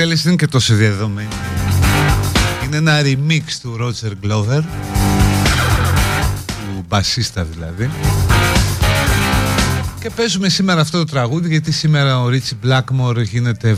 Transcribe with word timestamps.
Εκτέλεση 0.00 0.22
δεν 0.22 0.32
είναι 0.32 0.44
και 0.44 0.50
τόσο 0.50 0.74
διαδεδομένη. 0.74 1.28
Είναι 2.64 2.76
ένα 2.76 3.00
remix 3.02 3.42
του 3.62 3.76
Roger 3.80 4.26
Glover, 4.26 4.62
του 6.46 6.84
μπασίστα 6.88 7.44
δηλαδή. 7.44 7.90
Και 10.00 10.10
παίζουμε 10.10 10.48
σήμερα 10.48 10.80
αυτό 10.80 10.98
το 10.98 11.04
τραγούδι 11.04 11.48
γιατί 11.48 11.72
σήμερα 11.72 12.20
ο 12.20 12.28
Ρίτσι 12.28 12.54
Μπλάκμορ 12.60 13.20
γίνεται 13.20 13.76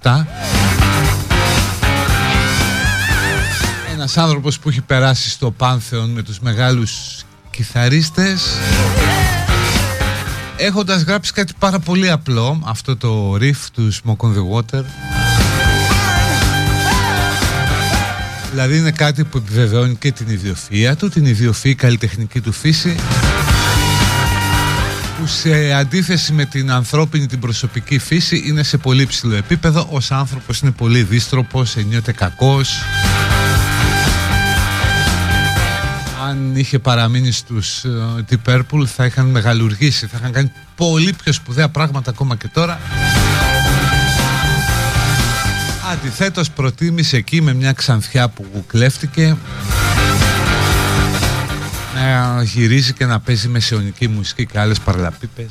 77 0.00 0.24
Ένας 3.92 4.16
άνθρωπος 4.16 4.58
που 4.58 4.68
έχει 4.68 4.80
περάσει 4.80 5.30
στο 5.30 5.50
Πάνθεον 5.50 6.10
με 6.10 6.22
τους 6.22 6.40
μεγάλους 6.40 7.24
κιθαρίστες 7.50 8.58
Έχοντας 10.66 11.02
γράψει 11.02 11.32
κάτι 11.32 11.52
πάρα 11.58 11.78
πολύ 11.78 12.10
απλό 12.10 12.60
Αυτό 12.64 12.96
το 12.96 13.34
riff 13.40 13.66
του 13.72 13.92
Smoke 13.92 14.16
on 14.16 14.28
the 14.28 14.52
Water. 14.52 14.82
Δηλαδή 18.50 18.76
είναι 18.76 18.90
κάτι 18.90 19.24
που 19.24 19.38
επιβεβαιώνει 19.38 19.94
και 19.94 20.12
την 20.12 20.26
ιδιοφυΐα 20.28 20.96
του 20.98 21.08
Την 21.08 21.24
ιδιοφυή 21.24 21.74
καλλιτεχνική 21.74 22.40
του 22.40 22.52
φύση 22.52 22.96
που 25.18 25.26
σε 25.26 25.72
αντίθεση 25.72 26.32
με 26.32 26.44
την 26.44 26.70
ανθρώπινη 26.70 27.26
την 27.26 27.40
προσωπική 27.40 27.98
φύση 27.98 28.42
είναι 28.46 28.62
σε 28.62 28.76
πολύ 28.76 29.06
ψηλό 29.06 29.34
επίπεδο. 29.34 29.86
Ως 29.90 30.10
άνθρωπος 30.10 30.60
είναι 30.60 30.70
πολύ 30.70 31.02
δίστροπος, 31.02 31.76
ενιώται 31.76 32.12
κακός 32.12 32.82
αν 36.34 36.56
είχε 36.56 36.78
παραμείνει 36.78 37.30
στους 37.30 37.84
uh, 37.84 38.34
Deep 38.34 38.50
Purple 38.50 38.86
θα 38.86 39.04
είχαν 39.04 39.26
μεγαλουργήσει 39.26 40.06
θα 40.06 40.16
είχαν 40.20 40.32
κάνει 40.32 40.52
πολύ 40.76 41.14
πιο 41.22 41.32
σπουδαία 41.32 41.68
πράγματα 41.68 42.10
ακόμα 42.10 42.36
και 42.36 42.48
τώρα. 42.48 42.80
Αντιθέτως 45.92 46.50
προτίμησε 46.50 47.16
εκεί 47.16 47.40
με 47.40 47.54
μια 47.54 47.72
ξανθιά 47.72 48.28
που 48.28 48.64
κλέφτηκε 48.66 49.36
να 51.94 52.42
γυρίζει 52.42 52.92
και 52.92 53.06
να 53.06 53.20
παίζει 53.20 53.48
μεσαιωνική 53.48 54.08
μουσική 54.08 54.46
και 54.46 54.58
άλλες 54.58 54.80
παραλαπίπες. 54.80 55.46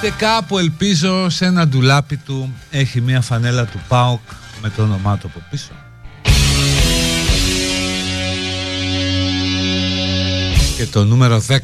Και 0.00 0.12
κάπου 0.16 0.58
ελπίζω 0.58 1.28
σε 1.30 1.44
ένα 1.44 1.66
ντουλάπι 1.66 2.16
του 2.16 2.54
έχει 2.70 3.00
μια 3.00 3.20
φανέλα 3.20 3.64
του 3.64 3.80
ΠΑΟΚ 3.88 4.20
με 4.62 4.70
το 4.76 4.82
όνομά 4.82 5.18
του 5.18 5.26
από 5.26 5.42
πίσω 5.50 5.83
και 10.84 10.90
το 10.90 11.04
νούμερο 11.04 11.42
10 11.48 11.56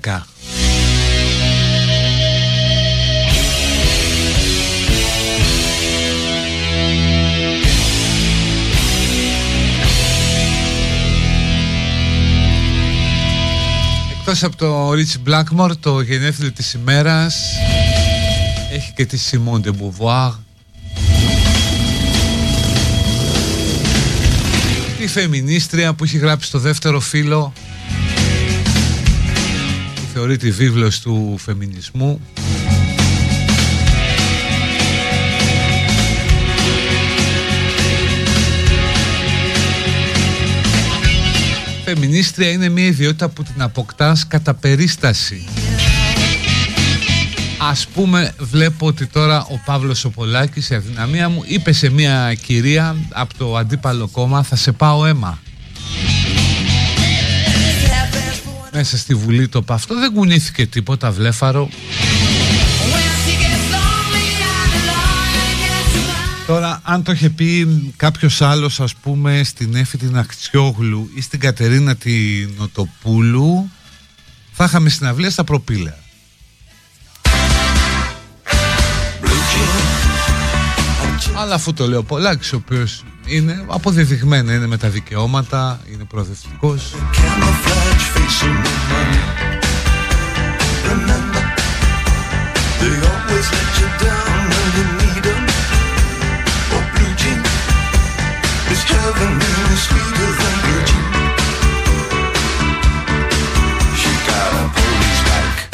Εκτός 14.20 14.42
από 14.42 14.56
το 14.56 14.90
Rich 14.90 15.28
Blackmore 15.28 15.70
το 15.80 16.00
γενέθλιο 16.00 16.52
της 16.52 16.72
ημέρας 16.72 17.34
έχει 18.72 18.92
και 18.92 19.06
τη 19.06 19.18
Simone 19.30 19.60
de 19.66 19.70
Beauvoir. 19.70 20.32
Τη 24.98 25.06
φεμινίστρια 25.06 25.94
που 25.94 26.04
έχει 26.04 26.18
γράψει 26.18 26.50
το 26.50 26.58
δεύτερο 26.58 27.00
φύλλο. 27.00 27.52
που 27.52 27.69
θεωρείται 30.20 30.50
βίβλος 30.50 31.00
του 31.00 31.36
φεμινισμού 31.38 32.20
φεμινίστρια 41.84 42.50
είναι 42.50 42.68
μια 42.68 42.84
ιδιότητα 42.84 43.28
που 43.28 43.42
την 43.42 43.62
αποκτάς 43.62 44.26
κατά 44.26 44.54
περίσταση. 44.54 45.44
Ας 47.70 47.86
πούμε 47.86 48.34
βλέπω 48.38 48.86
ότι 48.86 49.06
τώρα 49.06 49.44
ο 49.44 49.60
Παύλος 49.64 49.98
Σοπολάκης 49.98 50.64
σε 50.64 50.74
αδυναμία 50.74 51.28
μου 51.28 51.42
είπε 51.46 51.72
σε 51.72 51.90
μια 51.90 52.34
κυρία 52.34 52.96
από 53.10 53.34
το 53.38 53.56
αντίπαλο 53.56 54.08
κόμμα 54.08 54.42
θα 54.42 54.56
σε 54.56 54.72
πάω 54.72 55.06
αίμα. 55.06 55.38
Μέσα 58.82 58.98
στη 58.98 59.14
Βουλή 59.14 59.48
το 59.48 59.64
αυτό 59.68 59.94
δεν 59.94 60.12
κουνήθηκε 60.12 60.66
τίποτα 60.66 61.10
βλέφαρο. 61.10 61.68
Τώρα, 66.46 66.80
αν 66.84 67.02
το 67.02 67.12
είχε 67.12 67.30
πει 67.30 67.66
κάποιος 67.96 68.42
άλλος, 68.42 68.80
ας 68.80 68.94
πούμε, 68.94 69.42
στην 69.44 69.74
Έφη 69.74 69.98
την 69.98 70.16
Ακτιόγλου 70.16 71.10
ή 71.14 71.20
στην 71.20 71.40
Κατερίνα 71.40 71.96
την 71.96 72.50
Νοτοπούλου, 72.58 73.70
θα 74.52 74.64
είχαμε 74.64 74.88
συναυλία 74.88 75.30
στα 75.30 75.44
προπήλαια. 75.44 75.98
Αλλά 81.40 81.54
αφού 81.54 81.72
το 81.72 81.88
λέω 81.88 82.02
Πολάκης, 82.02 82.52
ο 82.52 82.56
οποίος 82.56 83.04
είναι 83.26 83.64
αποδεδειγμένα, 83.66 84.54
είναι 84.54 84.66
με 84.66 84.76
τα 84.76 84.88
δικαιώματα, 84.88 85.80
είναι 85.92 86.04
προοδευτικός. 86.04 86.94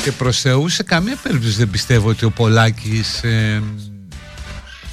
Και 0.02 0.12
προς 0.12 0.40
Θεού 0.40 0.68
σε 0.68 0.82
καμία 0.82 1.16
περίπτωση 1.22 1.56
δεν 1.56 1.70
πιστεύω 1.70 2.08
ότι 2.08 2.24
ο 2.24 2.30
Πολάκης 2.30 3.22
ε, 3.22 3.62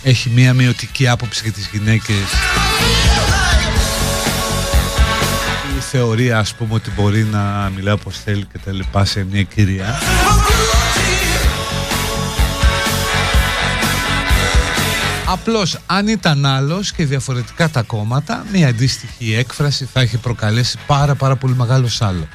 έχει 0.04 0.30
μία 0.30 0.54
μειωτική 0.54 1.08
άποψη 1.08 1.42
για 1.44 1.52
τις 1.52 1.70
γυναίκες 1.72 2.16
η 5.78 5.80
θεωρία 5.80 6.38
ας 6.38 6.54
πούμε 6.54 6.74
ότι 6.74 6.92
μπορεί 6.96 7.24
να 7.24 7.72
μιλάει 7.76 7.94
όπως 7.94 8.20
θέλει 8.24 8.46
και 8.52 8.58
τα 8.66 8.72
λοιπά 8.72 9.06
σε 9.06 9.26
μια 9.32 9.44
κυρία 9.44 10.00
Απλώς 15.26 15.80
αν 15.86 16.08
ήταν 16.08 16.46
άλλος 16.46 16.92
και 16.92 17.06
διαφορετικά 17.06 17.70
τα 17.70 17.82
κόμματα 17.82 18.46
μια 18.52 18.68
αντίστοιχη 18.68 19.34
έκφραση 19.34 19.90
θα 19.94 20.00
έχει 20.02 20.18
προκαλέσει 20.18 20.78
πάρα 20.88 21.16
πάρα 21.16 21.36
πολύ 21.36 21.56
μεγάλο 21.56 21.90
άλλο. 22.00 22.28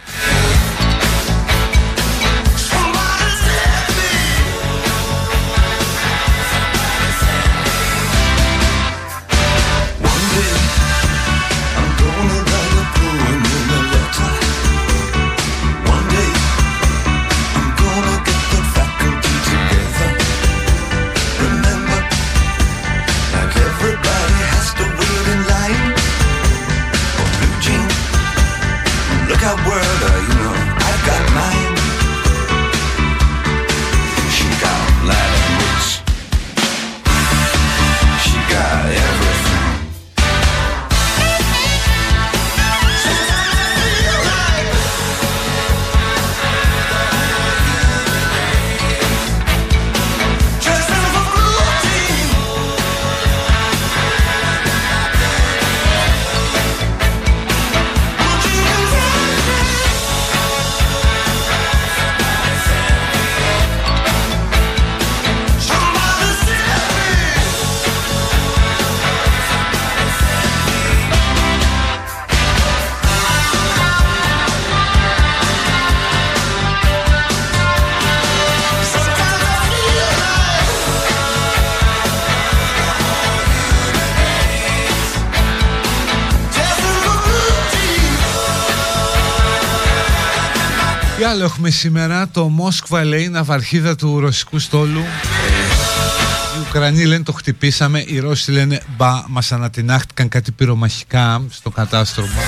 Άλλο 91.69 91.77
έχουμε 91.77 91.91
σήμερα 91.99 92.29
Το 92.29 92.49
Μόσκβα 92.49 93.05
λέει 93.05 93.25
είναι 93.25 93.39
αυαρχίδα 93.39 93.97
του 93.97 94.21
ρωσικού 94.21 94.59
στόλου. 94.59 95.01
Οι 95.01 96.69
Ουκρανοί 96.69 97.05
λένε 97.05 97.23
το 97.23 97.33
χτυπήσαμε. 97.33 98.05
Οι 98.07 98.19
Ρώσοι 98.19 98.51
λένε 98.51 98.81
μπα 98.97 99.29
μας 99.29 99.53
ανατινάχτηκαν 99.53 100.29
κάτι 100.29 100.53
πυρομαχικά 100.53 101.43
στο 101.51 101.71
κατάστρωμα 101.71 102.43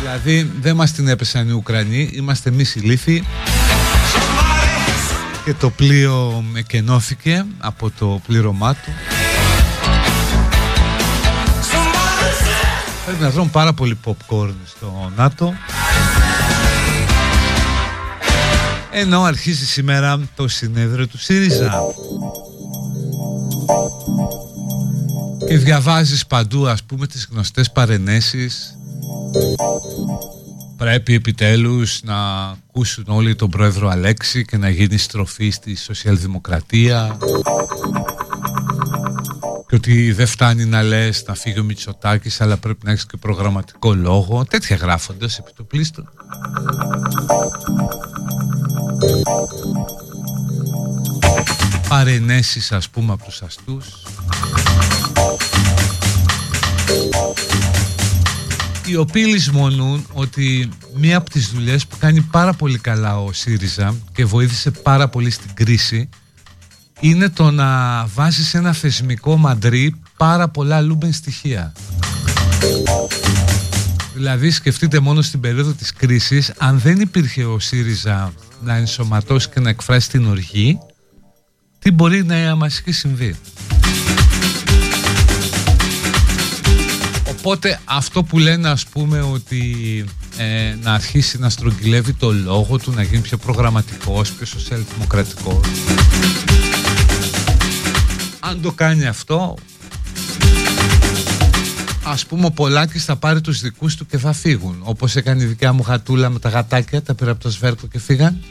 Δηλαδή 0.00 0.50
δεν 0.60 0.76
μας 0.76 0.92
την 0.92 1.08
έπεσαν 1.08 1.48
οι 1.48 1.52
Ουκρανοί 1.52 2.10
Είμαστε 2.12 2.48
εμείς 2.48 2.74
οι 2.74 2.80
λύθοι. 2.80 3.24
Και 5.44 5.54
το 5.54 5.70
πλοίο 5.70 6.44
εκενώθηκε 6.54 7.44
από 7.58 7.90
το 7.98 8.20
πλήρωμά 8.26 8.74
του. 8.74 8.92
Πρέπει 13.04 13.22
να 13.22 13.30
τρώνε 13.30 13.48
πάρα 13.52 13.72
πολύ 13.72 13.98
popcorn 14.04 14.54
στο 14.66 15.12
ΝΑΤΟ 15.16 15.54
ενώ 18.92 19.22
αρχίζει 19.22 19.66
σήμερα 19.66 20.20
το 20.34 20.48
συνέδριο 20.48 21.06
του 21.06 21.18
ΣΥΡΙΖΑ. 21.18 21.82
Και 25.46 25.58
διαβάζεις 25.58 26.26
παντού 26.26 26.68
ας 26.68 26.82
πούμε 26.82 27.06
τις 27.06 27.28
γνωστές 27.30 27.70
παρενέσεις. 27.70 28.76
Πρέπει 30.76 31.14
επιτέλους 31.14 32.02
να 32.02 32.48
ακούσουν 32.48 33.04
όλοι 33.06 33.34
τον 33.34 33.50
πρόεδρο 33.50 33.88
Αλέξη 33.88 34.44
και 34.44 34.56
να 34.56 34.68
γίνει 34.68 34.96
στροφή 34.96 35.50
στη 35.50 35.76
σοσιαλδημοκρατία 35.76 37.16
και 39.72 39.78
ότι 39.78 40.12
δεν 40.12 40.26
φτάνει 40.26 40.64
να 40.64 40.82
λες 40.82 41.24
να 41.26 41.34
φύγει 41.34 41.58
ο 41.58 41.62
Μητσοτάκης 41.62 42.40
αλλά 42.40 42.56
πρέπει 42.56 42.80
να 42.84 42.90
έχεις 42.90 43.06
και 43.06 43.16
προγραμματικό 43.16 43.94
λόγο. 43.94 44.44
Τέτοια 44.44 44.76
γράφοντας 44.76 45.38
επί 45.38 45.50
του 45.52 45.66
πλήστου 45.66 46.04
παρενέσεις 51.88 52.72
ας 52.72 52.88
πούμε 52.88 53.12
από 53.12 53.24
τους 53.24 53.42
αστούς. 53.42 53.86
Οι 58.86 58.96
οποίοι 58.96 59.24
λησμονούν 59.28 60.06
ότι 60.12 60.68
μία 60.94 61.16
από 61.16 61.30
τις 61.30 61.48
δουλειές 61.48 61.86
που 61.86 61.96
κάνει 61.98 62.20
πάρα 62.20 62.52
πολύ 62.52 62.78
καλά 62.78 63.18
ο 63.22 63.32
ΣΥΡΙΖΑ 63.32 63.94
και 64.12 64.24
βοήθησε 64.24 64.70
πάρα 64.70 65.08
πολύ 65.08 65.30
στην 65.30 65.50
κρίση 65.54 66.08
είναι 67.02 67.28
το 67.28 67.50
να 67.50 68.06
βάζεις 68.06 68.48
σε 68.48 68.58
ένα 68.58 68.72
θεσμικό 68.72 69.36
μαντρί 69.36 69.94
πάρα 70.16 70.48
πολλά 70.48 70.80
λούμπεν 70.80 71.12
στοιχεία. 71.12 71.72
Δηλαδή 74.14 74.50
σκεφτείτε 74.50 75.00
μόνο 75.00 75.22
στην 75.22 75.40
περίοδο 75.40 75.72
της 75.72 75.92
κρίσης 75.92 76.52
αν 76.58 76.78
δεν 76.78 77.00
υπήρχε 77.00 77.44
ο 77.44 77.58
ΣΥΡΙΖΑ 77.58 78.32
να 78.62 78.76
ενσωματώσει 78.76 79.48
και 79.48 79.60
να 79.60 79.68
εκφράσει 79.68 80.10
την 80.10 80.26
οργή 80.26 80.78
τι 81.78 81.90
μπορεί 81.90 82.24
να 82.24 82.56
μας 82.56 82.78
έχει 82.78 82.92
συμβεί. 82.92 83.36
Οπότε 87.30 87.80
αυτό 87.84 88.22
που 88.22 88.38
λένε 88.38 88.68
ας 88.68 88.86
πούμε 88.86 89.20
ότι 89.20 90.04
ε, 90.36 90.74
να 90.82 90.92
αρχίσει 90.92 91.38
να 91.38 91.50
στρογγυλεύει 91.50 92.12
το 92.12 92.32
λόγο 92.32 92.78
του, 92.78 92.92
να 92.92 93.02
γίνει 93.02 93.22
πιο 93.22 93.36
προγραμματικός, 93.36 94.32
πιο 94.32 94.46
σοσιαλδημοκρατικός. 94.46 95.60
Αν 98.52 98.60
το 98.60 98.72
κάνει 98.72 99.06
αυτό, 99.06 99.54
ας 102.04 102.26
πούμε 102.26 102.46
ο 102.46 102.50
Πολάκης 102.50 103.04
θα 103.04 103.16
πάρει 103.16 103.40
τους 103.40 103.60
δικούς 103.60 103.96
του 103.96 104.06
και 104.06 104.18
θα 104.18 104.32
φύγουν. 104.32 104.80
Όπως 104.82 105.16
έκανε 105.16 105.42
η 105.42 105.46
δικιά 105.46 105.72
μου 105.72 105.84
γατούλα 105.86 106.28
με 106.28 106.38
τα 106.38 106.48
γατάκια, 106.48 107.02
τα 107.02 107.14
πήρα 107.14 107.30
από 107.30 107.40
το 107.40 107.50
σβέρκο 107.50 107.86
και 107.86 107.98
φύγαν. 107.98 108.42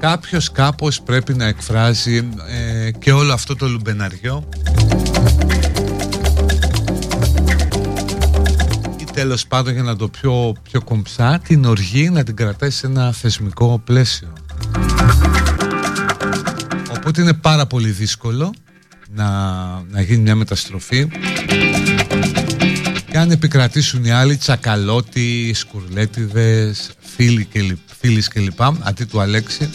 Κάποιος 0.00 0.52
κάπως 0.52 1.00
πρέπει 1.02 1.34
να 1.34 1.46
εκφράζει 1.46 2.28
ε, 2.48 2.90
και 2.90 3.12
όλο 3.12 3.32
αυτό 3.32 3.56
το 3.56 3.68
λουμπεναριό 3.68 4.48
τέλος 9.18 9.46
πάντων 9.46 9.72
για 9.72 9.82
να 9.82 9.96
το 9.96 10.08
πιο, 10.08 10.54
πιο 10.62 10.82
κομψά 10.82 11.40
την 11.44 11.64
οργή 11.64 12.10
να 12.10 12.22
την 12.24 12.36
κρατάει 12.36 12.70
σε 12.70 12.86
ένα 12.86 13.12
θεσμικό 13.12 13.80
πλαίσιο. 13.84 14.32
Οπότε 16.96 17.22
είναι 17.22 17.32
πάρα 17.32 17.66
πολύ 17.66 17.90
δύσκολο 17.90 18.54
να, 19.14 19.26
να 19.90 20.00
γίνει 20.00 20.22
μια 20.22 20.34
μεταστροφή. 20.34 21.08
Και 23.10 23.18
αν 23.18 23.30
επικρατήσουν 23.30 24.04
οι 24.04 24.10
άλλοι 24.10 24.36
τσακαλώτοι, 24.36 25.52
σκουρλέτιδες, 25.54 26.90
φίλοι 27.16 27.44
και, 27.44 27.76
φίλοι 28.00 28.24
και 28.32 28.40
λοιπά 28.40 28.76
αντί 28.82 29.04
του 29.04 29.20
Αλέξη 29.20 29.70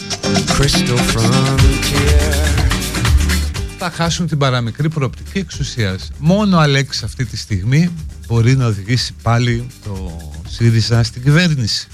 θα 3.78 3.90
χάσουν 3.90 4.26
την 4.26 4.38
παραμικρή 4.38 4.88
προοπτική 4.88 5.38
εξουσίας. 5.38 6.10
Μόνο 6.18 6.56
ο 6.56 6.60
Αλέξης 6.60 7.02
αυτή 7.02 7.24
τη 7.24 7.36
στιγμή 7.36 7.90
μπορεί 8.26 8.56
να 8.56 8.66
οδηγήσει 8.66 9.14
πάλι 9.22 9.66
το 9.84 10.16
ΣΥΡΙΖΑ 10.48 11.02
στην 11.02 11.22
κυβέρνηση. 11.22 11.88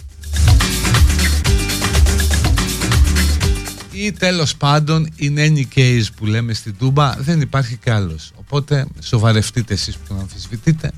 Ή 3.93 4.13
τέλος 4.13 4.57
πάντων 4.57 5.09
in 5.21 5.39
any 5.39 5.65
case 5.75 6.05
που 6.17 6.27
λέμε 6.27 6.55
στην 6.55 6.75
Τούμπα 6.79 7.15
δεν 7.19 7.41
υπάρχει 7.41 7.77
κι 7.77 7.91
άλλος. 7.91 8.33
Οπότε 8.35 8.87
σοβαρευτείτε 9.01 9.75
εσείς 9.75 9.97
που 9.97 10.05
τον 10.09 10.19
αμφισβητείτε 10.19 10.91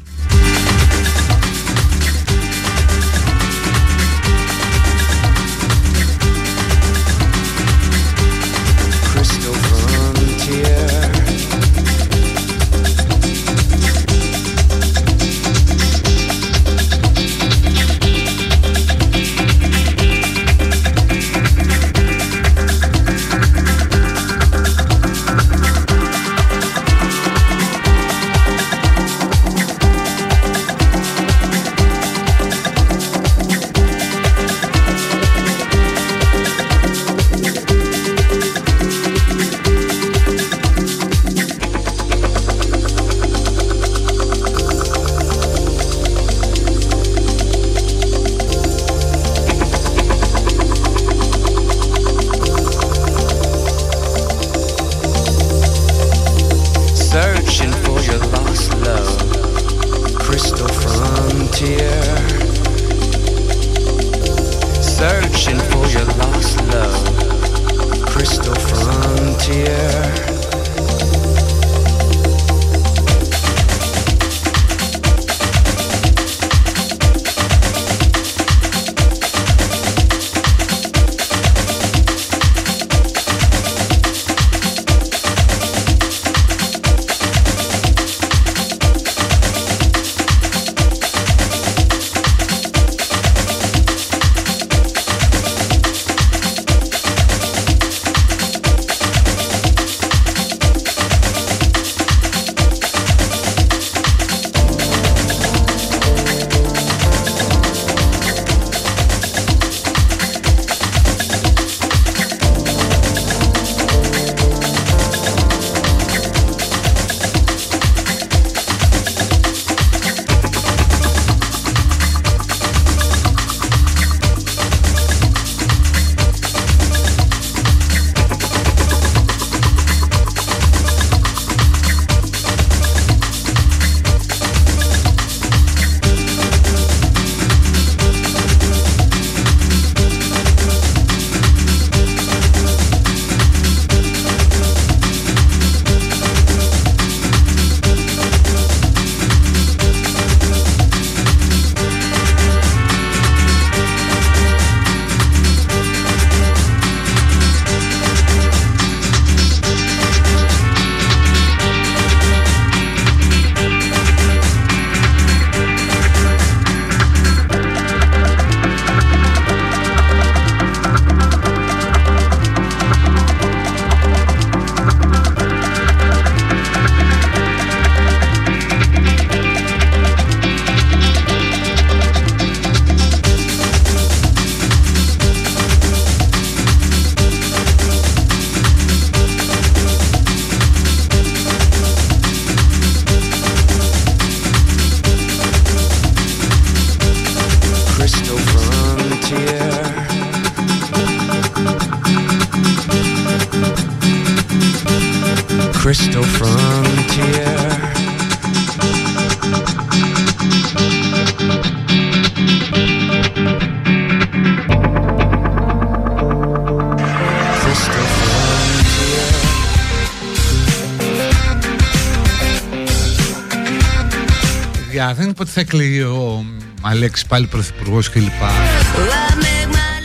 έκλαιε 225.62 226.04
ο 226.04 226.44
Αλέξης 226.80 227.26
πάλι 227.26 227.46
πρωθυπουργός 227.46 228.10
κλπ. 228.10 228.42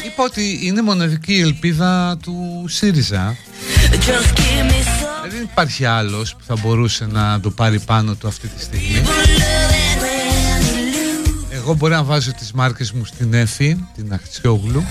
Είπα 0.06 0.24
ότι 0.24 0.60
είναι 0.62 0.82
μοναδική 0.82 1.34
η 1.34 1.42
ελπίδα 1.42 2.18
του 2.22 2.66
ΣΥΡΙΖΑ. 2.68 3.36
Δεν 5.30 5.42
υπάρχει 5.44 5.86
άλλος 5.86 6.36
που 6.36 6.44
θα 6.48 6.56
μπορούσε 6.62 7.06
να 7.06 7.40
το 7.40 7.50
πάρει 7.50 7.80
πάνω 7.80 8.16
του 8.16 8.28
αυτή 8.28 8.48
τη 8.48 8.62
στιγμή. 8.62 9.02
Εγώ 11.52 11.74
μπορώ 11.74 11.96
να 11.96 12.04
βάζω 12.04 12.32
τις 12.32 12.52
μάρκες 12.52 12.92
μου 12.92 13.06
στην 13.06 13.34
Εφη, 13.34 13.78
την 13.96 14.14
Αχτσιόγλου. 14.14 14.84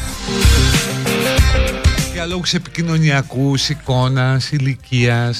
Για 2.12 2.26
λόγους 2.26 2.54
επικοινωνιακούς, 2.54 3.68
εικόνας, 3.68 4.50
ηλικίας. 4.50 5.38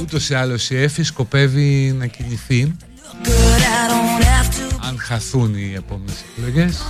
Ούτως 0.00 0.28
ή 0.28 0.34
άλλως 0.34 0.70
η 0.70 0.76
Εφη 0.76 1.02
σκοπεύει 1.02 1.94
να 1.98 2.06
κινηθεί 2.06 2.76
αν 4.88 4.98
χαθούν 4.98 5.54
οι 5.54 5.72
επόμενες 5.76 6.24
εκλογές. 6.36 6.82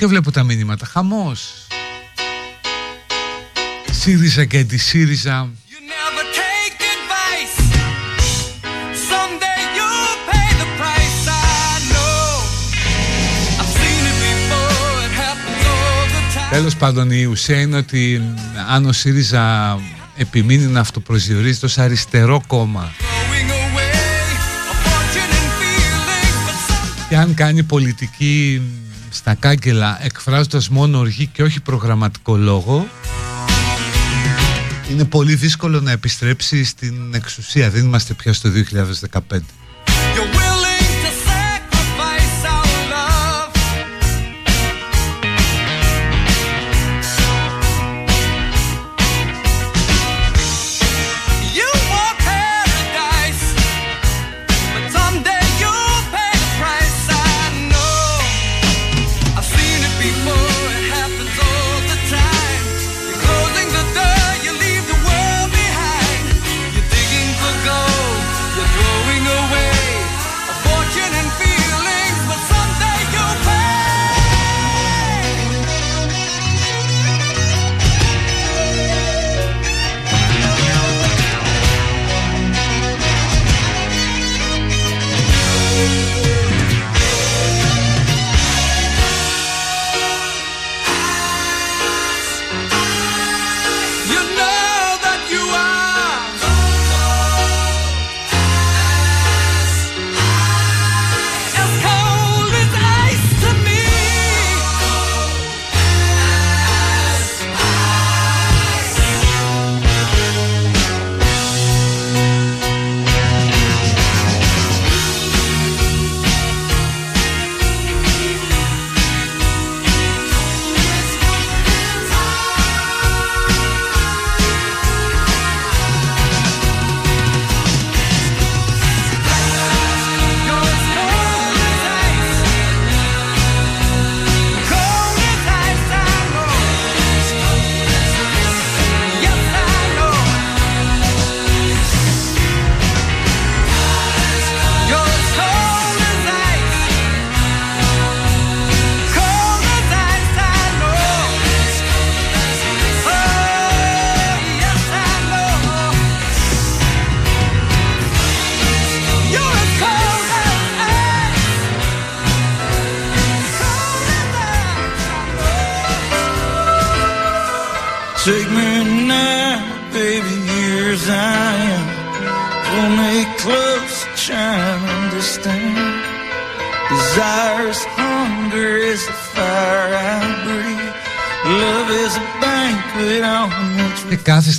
και 0.00 0.06
βλέπω 0.06 0.30
τα 0.30 0.42
μηνύματα. 0.42 0.86
χαμός. 0.86 1.66
Σύριζα 3.90 4.44
και 4.44 4.64
τη 4.64 4.78
ΣΥΡΙΖΑ. 4.78 5.48
Τέλος 16.50 16.76
πάντων 16.76 17.10
η 17.10 17.24
ουσία 17.24 17.60
είναι 17.60 17.76
ότι 17.76 18.22
ε, 18.56 18.60
αν 18.68 18.86
ο 18.86 18.92
ΣΥΡΙΖΑ 18.92 19.78
επιμείνει 20.16 20.66
να 20.66 20.80
αυτοπροσδιορίζεται 20.80 21.66
ως 21.66 21.78
αριστερό 21.78 22.42
κόμμα 22.46 22.92
away, 23.50 23.90
και 27.08 27.16
αν 27.16 27.34
κάνει 27.34 27.62
πολιτική 27.62 28.62
στα 29.20 29.34
κάγκελα 29.34 30.04
εκφράζοντας 30.04 30.68
μόνο 30.68 30.98
οργή 30.98 31.26
και 31.26 31.42
όχι 31.42 31.60
προγραμματικό 31.60 32.36
λόγο 32.36 32.88
είναι 34.90 35.04
πολύ 35.04 35.34
δύσκολο 35.34 35.80
να 35.80 35.90
επιστρέψει 35.90 36.64
στην 36.64 37.14
εξουσία. 37.14 37.70
Δεν 37.70 37.84
είμαστε 37.84 38.14
πια 38.14 38.32
στο 38.32 38.50
2015. 39.30 39.38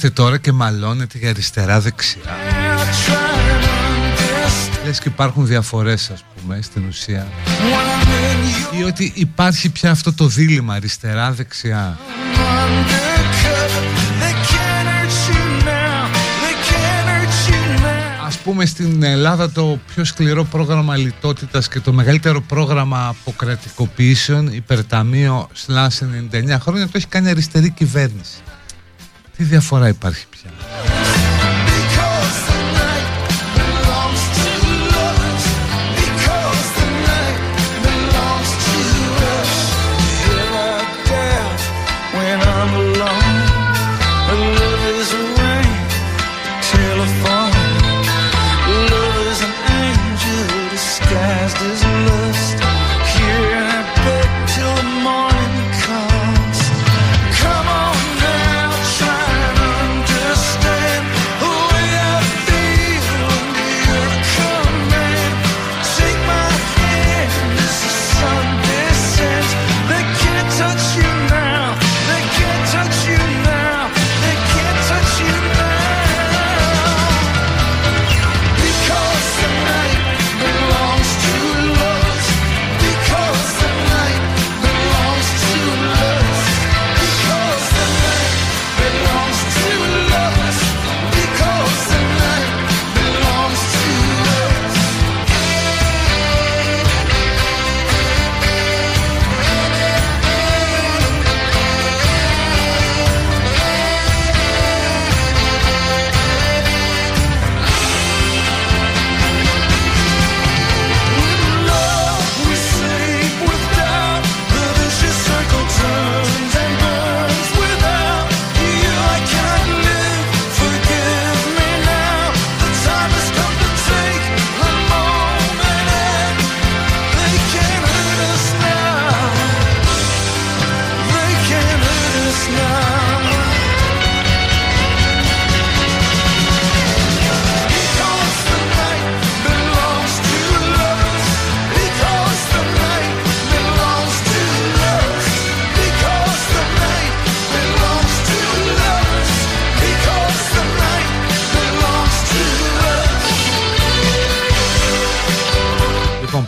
We 0.02 0.08
Και 0.08 0.10
κάθεστε 0.10 0.10
τώρα 0.10 0.38
και 0.38 0.52
μαλώνετε 0.52 1.18
για 1.18 1.30
αριστερά-δεξιά. 1.30 2.22
now 2.26 2.80
try 2.84 3.14
to 3.64 3.70
understand. 3.96 4.86
Λες 4.86 5.00
και 5.00 5.08
υπάρχουν 5.08 5.46
διαφορές 5.46 6.10
ας 6.10 6.24
πούμε 6.36 6.60
στην 6.62 6.84
ουσία. 6.88 7.28
When 7.46 8.06
I'm 8.06 8.76
in 8.76 8.80
Ή 8.80 8.84
ότι 8.84 9.12
υπάρχει 9.16 9.70
πια 9.70 9.92
αυτό 9.92 10.14
το 10.14 10.28
δίλημα 10.28 10.74
αριστερά-δεξιά. 10.74 11.98
undercover, 11.98 13.84
they 14.22 14.34
can't 14.50 14.88
hurt 14.88 15.16
you 15.30 15.42
now. 15.66 16.06
They 16.44 16.56
can't 16.70 17.08
hurt 17.10 17.52
you 17.52 17.82
now. 17.84 18.26
Ας 18.26 18.38
πούμε 18.38 18.66
στην 18.66 19.04
Ελλάδα 19.04 19.52
το 19.52 19.80
πιο 19.96 20.04
σκληρό 20.06 20.44
πρόγραμμα 20.44 20.96
λιτότητας 20.96 21.68
και 21.68 21.80
το 21.80 21.94
μεγαλύτερο 21.94 22.42
πρόγραμμα 22.42 23.08
αποκρατικοποιήσεων 23.08 24.48
υπερταμείο 24.54 25.50
slash 25.68 26.00
99 26.32 26.58
χρόνια 26.60 26.86
το 26.86 26.92
έχει 26.94 27.08
κάνει 27.08 27.30
αριστερή 27.30 27.70
κυβέρνηση. 27.70 28.38
Τι 29.41 29.47
διαφορά 29.47 29.88
υπάρχει 29.88 30.25
πια; 30.30 30.49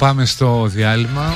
Πάμε 0.04 0.26
στο 0.26 0.66
διάλειμμα. 0.68 1.34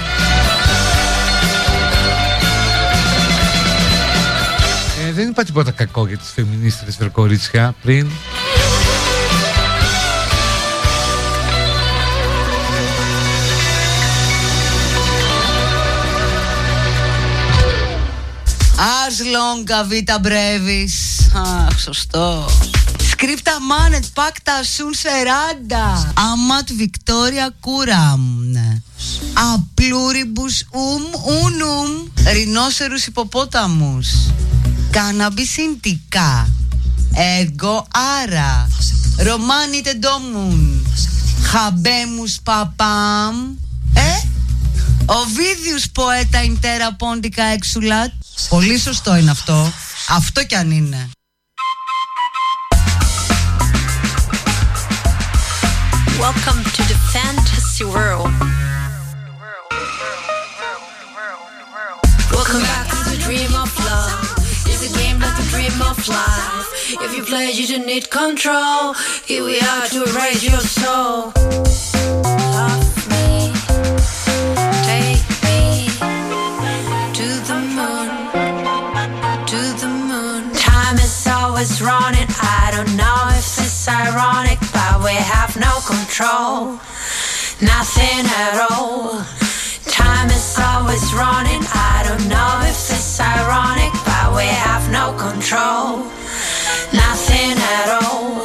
Ε, 5.08 5.12
δεν 5.12 5.30
είπα 5.30 5.44
τίποτα 5.44 5.72
κακό 5.72 6.08
για 6.08 6.18
τις 6.18 6.30
φεμινίστρες 6.36 6.98
βρε 6.98 7.08
κορίτσια 7.08 7.76
πριν. 7.82 8.08
Ars 18.78 19.20
longa 19.36 19.80
vita 19.92 20.18
brevis. 20.28 20.96
Αχ, 21.34 21.80
σωστός. 21.80 22.70
Scripta 23.20 23.58
manet 23.60 24.06
pacta 24.14 24.64
sunt 24.64 24.96
seranda. 24.96 26.14
Amat 26.14 26.70
Victoria 26.70 27.48
curam. 27.60 28.47
Απλούριμπους 29.38 30.63
ουμ 30.71 31.04
ουνουμ 31.28 32.06
Ρινόσερους 32.32 33.06
υποπόταμους. 33.06 34.08
Κάναμπις 34.91 35.58
ίντικα 35.58 36.50
Εγώ 37.15 37.88
άρα. 38.23 38.67
Ρωμάνι 39.17 39.82
τεντόμουν. 39.82 40.88
Χαμπέμους 41.43 42.39
παπάμ. 42.43 43.36
Ε; 43.93 44.28
Οβίδιους 45.06 45.89
ποέτα 45.89 46.43
ιντέρα 46.43 46.93
πόντικα 46.93 47.43
έξουλα. 47.43 48.13
Πολύ 48.50 48.80
σωστό 48.80 49.15
είναι 49.15 49.32
αυτό. 49.32 49.71
Αυτό 50.10 50.45
κι 50.45 50.56
αν 50.56 50.71
είναι. 50.71 51.10
Welcome 56.19 56.63
to 56.76 56.82
the 56.91 56.97
fantasy 57.13 57.86
world. 57.95 58.47
If 66.00 67.16
you 67.18 67.24
play, 67.24 67.52
you 67.52 67.66
don't 67.68 67.86
need 67.86 68.10
control. 68.12 68.94
Here 69.26 69.44
we 69.44 69.60
are 69.60 69.88
to 69.88 70.04
erase 70.04 70.44
your 70.44 70.60
soul. 70.60 71.34
Love 72.54 73.08
me, 73.10 73.52
take 74.86 75.26
me 75.44 75.90
to 77.18 77.28
the 77.50 77.60
moon, 77.78 78.10
to 79.48 79.62
the 79.82 79.88
moon. 79.90 80.54
Time 80.54 80.98
is 80.98 81.28
always 81.28 81.82
running. 81.82 82.28
I 82.42 82.72
don't 82.76 82.96
know 82.96 83.30
if 83.32 83.58
it's 83.58 83.88
ironic, 83.88 84.60
but 84.72 85.04
we 85.04 85.16
have 85.16 85.58
no 85.58 85.80
control. 85.86 86.80
Nothing 87.60 88.26
at 88.46 88.68
all. 88.70 89.47
Time 90.08 90.30
is 90.30 90.58
always 90.58 91.06
running. 91.13 91.62
I 91.74 91.96
don't 92.08 92.26
know 92.34 92.54
if 92.72 92.78
it's 92.96 93.20
ironic, 93.20 93.91
but 94.08 94.28
we 94.38 94.48
have 94.65 94.84
no 95.00 95.06
control. 95.28 95.89
Nothing 97.04 97.56
at 97.76 97.88
all. 98.00 98.38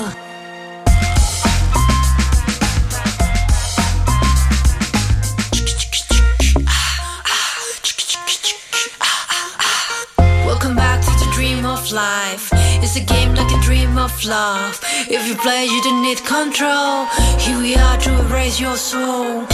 Welcome 10.45 10.75
back 10.75 11.01
to 11.07 11.13
the 11.23 11.31
dream 11.33 11.65
of 11.65 11.93
life. 11.93 12.51
It's 12.83 12.97
a 12.97 13.05
game 13.15 13.37
like 13.37 13.53
a 13.53 13.61
dream 13.63 13.99
of 13.99 14.13
love. 14.25 14.81
If 15.17 15.29
you 15.29 15.37
play, 15.37 15.67
you 15.67 15.81
don't 15.83 16.03
need 16.03 16.21
control. 16.25 17.07
Here 17.39 17.59
we 17.59 17.77
are 17.77 17.99
to 17.99 18.11
erase 18.27 18.59
your 18.59 18.77
soul. 18.77 19.47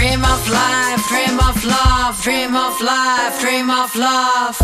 Dream 0.00 0.24
of 0.24 0.48
life, 0.48 1.06
dream 1.08 1.38
of 1.40 1.62
love, 1.62 2.22
dream 2.22 2.56
of 2.56 2.80
life, 2.80 3.38
dream 3.38 3.68
of 3.68 3.94
love. 3.94 4.56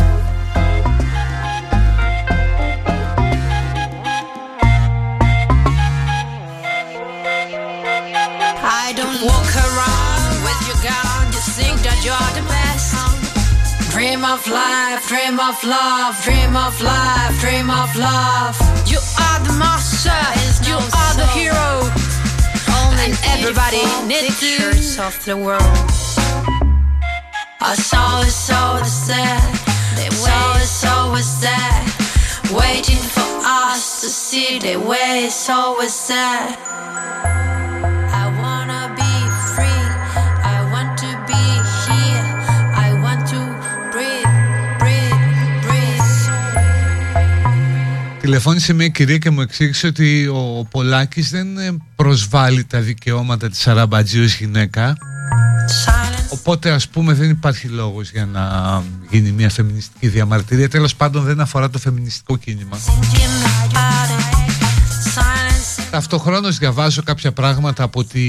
I 8.65 8.95
don't 8.97 9.21
walk 9.21 9.53
around 9.61 10.41
with 10.41 10.61
your 10.69 10.81
gown, 10.81 11.27
you 11.29 11.43
think 11.53 11.83
that 11.85 12.01
you're 12.01 12.33
the 12.33 12.41
best. 12.49 12.97
Dream 13.93 14.25
of 14.25 14.41
life, 14.49 15.07
dream 15.07 15.39
of 15.39 15.63
love, 15.63 16.17
dream 16.25 16.57
of 16.57 16.81
life, 16.81 17.39
dream 17.41 17.69
of 17.69 17.95
love. 17.95 18.57
You 18.89 19.01
are 19.21 19.41
the 19.45 19.53
master, 19.53 20.17
you 20.65 20.77
are 20.77 21.15
the 21.15 21.27
hero 21.37 22.06
and 23.07 23.15
everybody 23.39 23.83
the 24.09 24.27
pictures 24.27 24.99
of 24.99 25.15
the 25.25 25.37
world. 25.37 25.63
I 27.61 27.75
saw 27.77 28.23
it, 28.23 28.31
so 28.31 28.59
was 28.81 29.07
there. 29.07 29.43
They 29.95 30.11
saw 30.11 30.57
it, 30.57 30.67
so 30.67 31.11
was 31.13 31.41
there. 31.41 31.83
Waiting 32.51 33.03
for 33.15 33.31
us 33.45 34.01
to 34.01 34.09
see 34.09 34.59
the 34.59 34.77
way 34.77 35.27
it's 35.27 35.49
always 35.49 36.09
there. 36.09 37.56
Τηλεφώνησε 48.27 48.73
μια 48.73 48.89
κυρία 48.89 49.19
και 49.19 49.31
μου 49.31 49.41
εξήγησε 49.41 49.87
ότι 49.87 50.27
ο 50.27 50.67
Πολάκης 50.71 51.31
δεν 51.31 51.59
ε, 51.59 51.77
προσβάλλει 51.97 52.65
τα 52.65 52.81
δικαιώματα 52.81 53.49
της 53.49 53.67
Αραμπατζή 53.67 54.21
ως 54.21 54.35
γυναίκα 54.35 54.97
Silence. 55.85 56.27
Οπότε 56.29 56.71
ας 56.71 56.89
πούμε 56.89 57.13
δεν 57.13 57.31
υπάρχει 57.31 57.69
λόγος 57.69 58.11
για 58.11 58.27
να 58.27 58.43
γίνει 59.11 59.31
μια 59.31 59.51
φεμινιστική 59.51 60.09
διαμαρτυρία 60.09 60.69
Τέλος 60.69 60.95
πάντων 60.95 61.25
δεν 61.25 61.41
αφορά 61.41 61.71
το 61.71 61.79
φεμινιστικό 61.79 62.37
κίνημα 62.37 62.77
Thinking 62.77 63.71
about 63.71 64.19
it. 64.19 64.51
Silence. 65.15 65.89
Ταυτοχρόνως 65.91 66.59
διαβάζω 66.59 67.03
κάποια 67.03 67.33
πράγματα 67.33 67.83
από 67.83 68.05
τη 68.05 68.21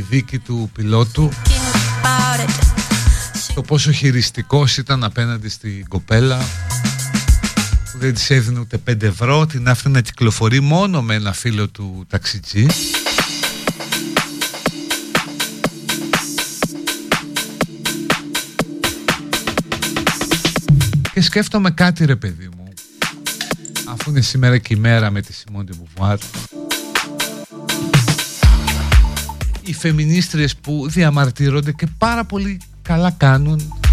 δίκη 0.00 0.38
του 0.38 0.70
πιλότου 0.74 1.30
Thinking 1.32 2.04
about 2.04 2.48
it. 2.48 2.66
Το 3.54 3.62
πόσο 3.62 3.92
χειριστικός 3.92 4.76
ήταν 4.76 5.04
απέναντι 5.04 5.48
στην 5.48 5.88
κοπέλα 5.88 6.38
που 6.82 6.85
δεν 7.98 8.14
της 8.14 8.30
έδινε 8.30 8.58
ούτε 8.58 8.78
5 8.90 9.02
ευρώ 9.02 9.46
Την 9.46 9.68
άφηνε 9.68 9.94
να 9.94 10.00
κυκλοφορεί 10.00 10.60
μόνο 10.60 11.02
με 11.02 11.14
ένα 11.14 11.32
φίλο 11.32 11.68
του 11.68 12.04
ταξιτζή. 12.08 12.66
Και 21.12 21.20
σκέφτομαι 21.20 21.70
κάτι 21.70 22.04
ρε 22.04 22.16
παιδί 22.16 22.48
μου 22.56 22.68
Αφού 23.88 24.10
είναι 24.10 24.20
σήμερα 24.20 24.58
και 24.58 24.74
η 24.74 24.76
μέρα 24.76 25.10
με 25.10 25.20
τη 25.20 25.32
Σιμόντι 25.32 25.72
Μπουβουάρ 25.76 26.18
Οι 29.64 29.74
φεμινίστριες 29.74 30.56
που 30.56 30.86
διαμαρτύρονται 30.88 31.72
και 31.72 31.86
πάρα 31.98 32.24
πολύ 32.24 32.60
καλά 32.82 33.10
κάνουν 33.10 33.85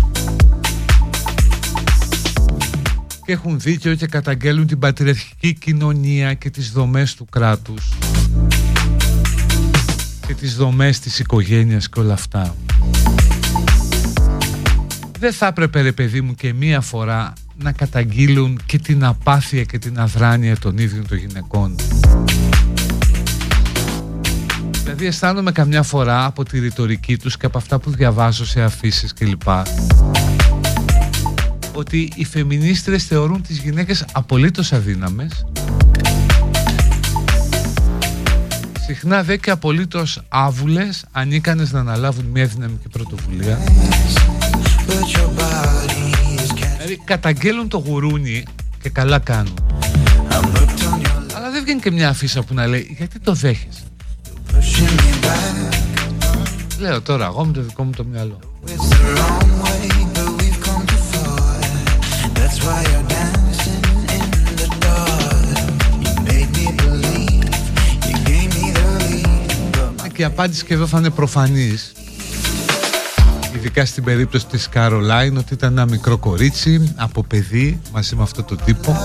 και 3.25 3.31
έχουν 3.31 3.59
δίκιο 3.59 3.95
και 3.95 4.07
καταγγέλουν 4.07 4.67
την 4.67 4.79
πατριαρχική 4.79 5.53
κοινωνία 5.53 6.33
και 6.33 6.49
τις 6.49 6.71
δομές 6.71 7.15
του 7.15 7.25
κράτους 7.25 7.89
και 10.27 10.33
τις 10.33 10.55
δομές 10.55 10.99
της 10.99 11.19
οικογένειας 11.19 11.89
και 11.89 11.99
όλα 11.99 12.13
αυτά. 12.13 12.55
Δεν 15.19 15.33
θα 15.33 15.47
έπρεπε 15.47 15.81
ρε 15.81 15.91
παιδί 15.91 16.21
μου 16.21 16.35
και 16.35 16.53
μία 16.53 16.81
φορά 16.81 17.33
να 17.55 17.71
καταγγείλουν 17.71 18.59
και 18.65 18.77
την 18.77 19.03
απάθεια 19.03 19.63
και 19.63 19.77
την 19.77 19.99
αδράνεια 19.99 20.57
των 20.57 20.77
ίδιων 20.77 21.07
των 21.07 21.17
γυναικών. 21.17 21.75
Δηλαδή 24.83 25.05
αισθάνομαι 25.05 25.51
καμιά 25.51 25.83
φορά 25.83 26.25
από 26.25 26.43
τη 26.43 26.59
ρητορική 26.59 27.17
τους 27.17 27.37
και 27.37 27.45
από 27.45 27.57
αυτά 27.57 27.79
που 27.79 27.91
διαβάζω 27.91 28.45
σε 28.45 28.61
αφήσεις 28.61 29.13
κλπ. 29.13 29.41
Ότι 31.73 32.11
οι 32.15 32.25
φεμινίστρες 32.25 33.05
θεωρούν 33.05 33.41
τις 33.41 33.57
γυναίκες 33.57 34.05
απολύτως 34.11 34.73
αδύναμες 34.73 35.45
Συχνά 38.85 39.23
δε 39.23 39.37
και 39.37 39.51
απολύτως 39.51 40.21
άβουλες 40.29 41.05
ανίκανες 41.11 41.71
να 41.71 41.79
αναλάβουν 41.79 42.25
μια 42.25 42.45
δυναμική 42.45 42.89
πρωτοβουλία 42.89 43.59
But 44.87 45.17
your 45.17 45.39
body 45.39 46.13
is 46.37 46.51
catching. 46.51 46.77
Δηλαδή 46.77 47.01
καταγγέλουν 47.03 47.67
το 47.67 47.77
γουρούνι 47.77 48.43
και 48.81 48.89
καλά 48.89 49.19
κάνουν 49.19 49.53
I'm 50.29 50.33
hooked 50.33 50.59
on 50.59 51.01
your 51.01 51.35
Αλλά 51.35 51.51
δεν 51.51 51.63
βγαίνει 51.63 51.79
και 51.79 51.91
μια 51.91 52.09
αφίσα 52.09 52.43
που 52.43 52.53
να 52.53 52.67
λέει 52.67 52.95
γιατί 52.97 53.19
το 53.19 53.33
δέχεσαι; 53.33 53.83
Pushing 54.51 54.99
me 54.99 55.25
back. 55.25 55.73
Λέω 56.79 57.01
τώρα 57.01 57.25
εγώ 57.25 57.45
με 57.45 57.53
το 57.53 57.61
δικό 57.61 57.83
μου 57.83 57.91
το 57.91 58.03
μυαλό 58.03 58.39
Και 70.13 70.21
η 70.21 70.25
απάντηση 70.25 70.65
και 70.65 70.73
εδώ 70.73 70.87
θα 70.87 70.97
είναι 70.97 71.09
προφανής. 71.09 71.91
Ειδικά 73.55 73.85
στην 73.85 74.03
περίπτωση 74.03 74.45
της 74.45 74.69
Καρολάιν 74.69 75.37
ότι 75.37 75.53
ήταν 75.53 75.71
ένα 75.71 75.85
μικρό 75.85 76.17
κορίτσι 76.17 76.93
από 76.95 77.23
παιδί 77.23 77.81
μαζί 77.91 78.15
με 78.15 78.23
αυτό 78.23 78.43
το 78.43 78.55
τύπο. 78.55 78.97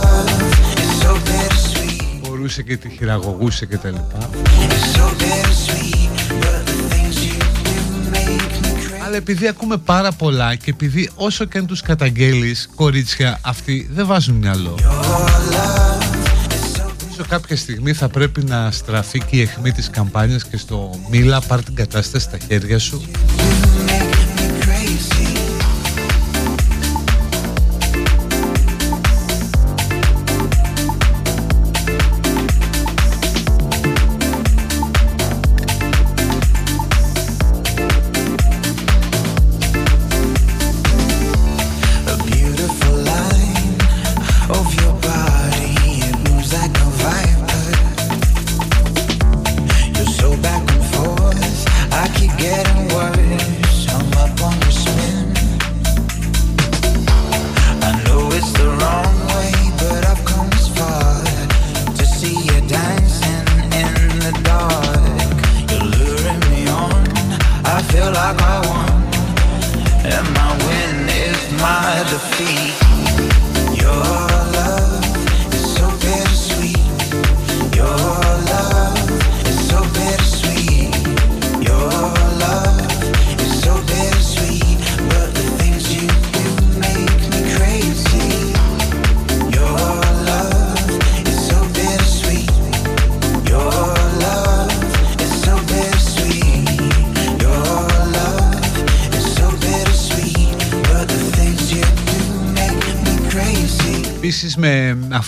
It's 0.74 1.04
so 1.04 1.12
bittersweet. 1.12 2.18
μπορούσε 2.22 2.62
και 2.62 2.76
τη 2.76 2.88
χειραγωγούσε 2.88 3.66
και 3.66 3.76
τα 3.76 3.88
λοιπά 3.88 4.30
αλλά 9.08 9.16
επειδή 9.16 9.48
ακούμε 9.48 9.76
πάρα 9.76 10.12
πολλά 10.12 10.54
και 10.54 10.70
επειδή 10.70 11.10
όσο 11.14 11.44
και 11.44 11.58
αν 11.58 11.66
τους 11.66 11.80
καταγγέλεις 11.80 12.68
κορίτσια 12.74 13.38
αυτοί 13.42 13.88
δεν 13.90 14.06
βάζουν 14.06 14.36
μυαλό. 14.36 14.78
Νομίζω 17.00 17.24
κάποια 17.28 17.56
στιγμή 17.56 17.92
θα 17.92 18.08
πρέπει 18.08 18.44
να 18.44 18.70
στραφεί 18.70 19.18
και 19.18 19.36
η 19.36 19.40
αιχμή 19.40 19.72
της 19.72 19.90
καμπάνιας 19.90 20.44
και 20.44 20.56
στο 20.56 21.00
μίλα 21.10 21.40
πάρ 21.40 21.62
την 21.62 21.74
κατάσταση 21.74 22.24
στα 22.24 22.38
χέρια 22.38 22.78
σου 22.78 23.02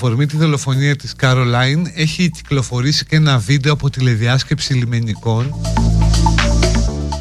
αφορμή 0.03 0.27
τη 0.27 0.37
δολοφονία 0.37 0.97
της 0.97 1.15
Caroline 1.21 1.83
έχει 1.95 2.31
κυκλοφορήσει 2.31 3.05
και 3.05 3.17
ένα 3.17 3.39
βίντεο 3.39 3.73
από 3.73 3.91
τηλεδιάσκεψη 3.91 4.75
λιμενικών 4.75 5.55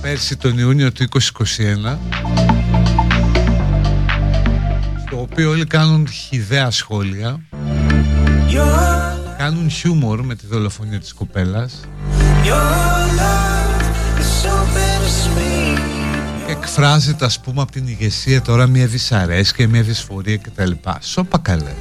πέρσι 0.01 0.37
τον 0.37 0.57
Ιούνιο 0.57 0.91
του 0.91 1.05
2021 1.11 1.17
στο 5.07 5.21
οποίο 5.21 5.49
όλοι 5.49 5.65
κάνουν 5.65 6.07
χιδέα 6.07 6.71
σχόλια 6.71 7.41
Your, 8.49 9.35
κάνουν 9.37 9.69
χιούμορ 9.69 10.21
με 10.25 10.35
τη 10.35 10.47
δολοφονία 10.47 10.99
της 10.99 11.13
κοπέλας 11.13 11.79
your 12.43 12.53
love 13.19 14.19
is 14.19 14.45
so 14.45 14.53
bittersweet. 14.75 15.79
και 16.45 16.51
εκφράζεται 16.51 17.25
ας 17.25 17.39
πούμε 17.39 17.61
από 17.61 17.71
την 17.71 17.87
ηγεσία 17.87 18.41
τώρα 18.41 18.67
μια 18.67 18.87
δυσαρέσκεια, 18.87 19.67
μια 19.67 19.81
δυσφορία 19.81 20.37
κτλ. 20.37 20.71
Σώπα 20.99 21.37
καλέ. 21.37 21.73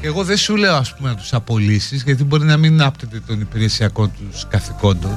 Και 0.00 0.06
εγώ 0.06 0.24
δεν 0.24 0.36
σου 0.36 0.56
λέω 0.56 0.74
ας 0.74 0.94
πούμε 0.96 1.08
να 1.08 1.16
τους 1.16 1.32
απολύσεις 1.32 2.02
γιατί 2.02 2.24
μπορεί 2.24 2.44
να 2.44 2.56
μην 2.56 2.82
άπτεται 2.82 3.20
των 3.26 3.40
υπηρεσιακών 3.40 4.12
τους 4.30 4.46
καθηκόντων. 4.48 5.10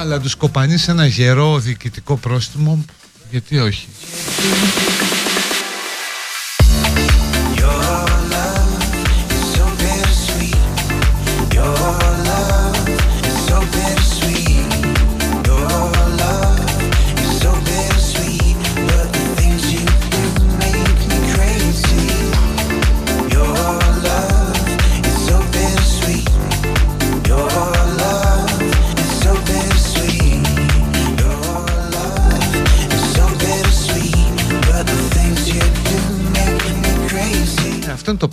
Αλλά 0.00 0.20
τους 0.20 0.34
κοπανείς 0.34 0.88
ένα 0.88 1.06
γερό 1.06 1.58
διοικητικό 1.58 2.16
πρόστιμο 2.16 2.84
γιατί 3.30 3.58
όχι. 3.58 3.86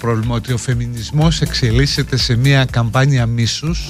Πρόβλημα 0.06 0.36
ότι 0.36 0.54
ο 0.54 0.58
φεμινισμός 0.58 1.42
εξελίσσεται 1.42 2.18
σε 2.18 2.36
μια 2.36 2.66
καμπάνια 2.66 3.26
μίσους 3.26 3.88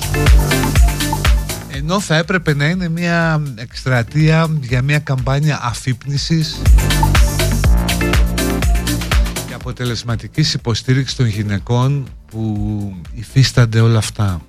ενώ 1.72 1.99
θα 1.99 2.16
έπρεπε 2.16 2.53
να 2.53 2.66
είναι 2.66 2.89
μια 2.89 3.41
εκστρατεία 3.55 4.47
για 4.61 4.82
μια 4.82 4.99
καμπάνια 4.99 5.59
αφύπνισης 5.63 6.61
και 9.47 9.53
αποτελεσματικής 9.53 10.53
υποστήριξης 10.53 11.16
των 11.16 11.26
γυναικών 11.26 12.07
που 12.32 12.93
υφίστανται 13.13 13.80
όλα 13.80 13.97
αυτά. 13.97 14.41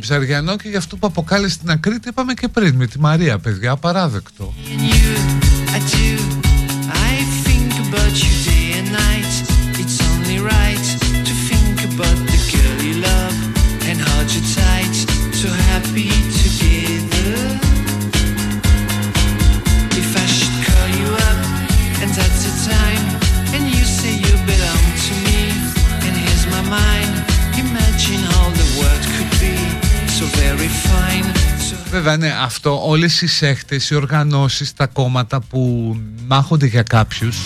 Ψαριανό 0.00 0.56
και 0.56 0.68
για 0.68 0.78
αυτό 0.78 0.96
που 0.96 1.06
αποκάλεσε 1.06 1.58
την 1.58 1.70
Ακρίτη 1.70 2.08
είπαμε 2.08 2.34
και 2.34 2.48
πριν 2.48 2.74
με 2.74 2.86
τη 2.86 3.00
Μαρία 3.00 3.38
παιδιά 3.38 3.70
απαράδεκτο 3.70 4.54
Βέβαια 32.00 32.16
ναι 32.16 32.34
αυτό 32.42 32.88
όλες 32.88 33.22
οι 33.22 33.26
σέχτες, 33.26 33.90
οι 33.90 33.94
οργανώσεις, 33.94 34.72
τα 34.72 34.86
κόμματα 34.86 35.40
που 35.40 35.96
μάχονται 36.26 36.66
για 36.66 36.82
κάποιους 36.82 37.42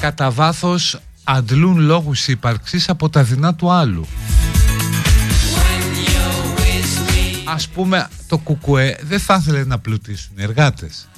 κατά 0.00 0.30
βάθος 0.30 1.00
αντλούν 1.24 1.78
λόγους 1.78 2.28
ύπαρξης 2.28 2.88
από 2.88 3.08
τα 3.08 3.22
δεινά 3.22 3.54
του 3.54 3.70
άλλου. 3.70 4.06
Ας 7.44 7.68
πούμε 7.68 8.08
το 8.28 8.38
κουκουέ 8.38 8.98
δεν 9.02 9.20
θα 9.20 9.38
ήθελε 9.40 9.64
να 9.64 9.78
πλουτίσουν 9.78 10.32
οι 10.38 10.42
εργάτες. 10.42 11.08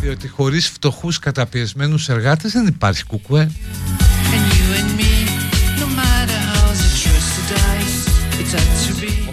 Διότι 0.00 0.28
χωρίς 0.28 0.68
φτωχούς 0.68 1.18
καταπιεσμένους 1.18 2.08
εργάτες 2.08 2.52
δεν 2.52 2.66
υπάρχει 2.66 3.04
κουκουέ 3.04 3.50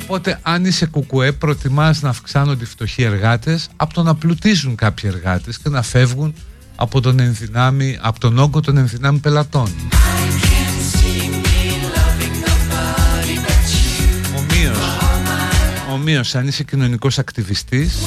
Οπότε 0.09 0.39
αν 0.41 0.65
είσαι 0.65 0.85
κουκουέ 0.85 1.31
προτιμάς 1.31 2.01
να 2.01 2.09
αυξάνονται 2.09 2.63
οι 2.63 2.67
φτωχοί 2.67 3.03
εργάτες 3.03 3.69
από 3.75 3.93
το 3.93 4.03
να 4.03 4.15
πλουτίζουν 4.15 4.75
κάποιοι 4.75 5.09
εργάτες 5.13 5.57
και 5.57 5.69
να 5.69 5.81
φεύγουν 5.81 6.33
από 6.75 7.01
τον, 7.01 7.19
ενδυνάμει, 7.19 7.97
από 8.01 8.19
τον 8.19 8.37
όγκο 8.37 8.59
των 8.59 8.77
ενδυνάμει 8.77 9.19
πελατών. 9.19 9.69
Ομοίως, 14.37 14.77
ομοίως 15.93 16.35
αν 16.35 16.47
είσαι 16.47 16.63
κοινωνικός 16.63 17.19
ακτιβιστής 17.19 17.97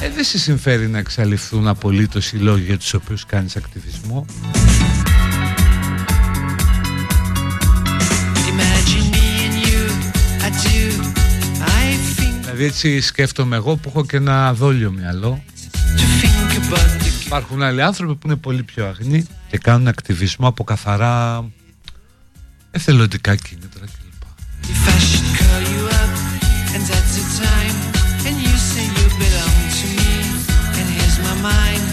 ε, 0.00 0.10
δεν 0.14 0.24
σε 0.24 0.38
συμφέρει 0.38 0.88
να 0.88 0.98
εξαλειφθούν 0.98 1.68
απολύτως 1.68 2.32
οι 2.32 2.36
λόγοι 2.36 2.64
για 2.64 2.78
τους 2.78 2.94
οποίους 2.94 3.26
κάνεις 3.26 3.56
ακτιβισμό 3.56 4.26
Δηλαδή 12.56 12.72
έτσι 12.72 13.00
σκέφτομαι 13.00 13.56
εγώ 13.56 13.76
που 13.76 13.88
έχω 13.88 14.06
και 14.06 14.16
ένα 14.16 14.54
δόλιο 14.54 14.90
μυαλό 14.90 15.42
to 15.96 16.24
think 16.24 16.56
about 16.56 17.02
the 17.02 17.26
Υπάρχουν 17.26 17.62
άλλοι 17.62 17.82
άνθρωποι 17.82 18.14
που 18.14 18.26
είναι 18.26 18.36
πολύ 18.36 18.62
πιο 18.62 18.86
αγνοί 18.86 19.26
και 19.50 19.58
κάνουν 19.58 19.88
ακτιβισμό 19.88 20.48
από 20.48 20.64
καθαρά 20.64 21.44
εθελοντικά 22.70 23.36
κίνητρα 23.36 23.84
κλπ. 23.84 24.22
If 24.72 24.88
I 24.94 24.98
should 25.08 25.28
call 25.38 25.62
you 25.74 25.82
up 26.02 26.12
and 26.74 26.82
that's 26.90 27.12
the 27.18 27.26
time, 27.44 27.76
and 28.26 28.34
you 28.44 28.54
say 28.70 28.84
you 28.98 29.06
belong 29.24 29.58
to 29.80 29.86
me, 29.98 30.12
and 30.78 30.86
here's 30.96 31.18
my 31.26 31.36
mind. 31.52 31.84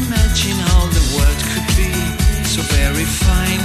Imagine 0.00 0.58
how 0.68 0.82
the 0.96 1.04
world 1.14 1.40
could 1.50 1.68
be 1.80 1.92
so 2.54 2.60
very 2.78 3.06
fine, 3.24 3.62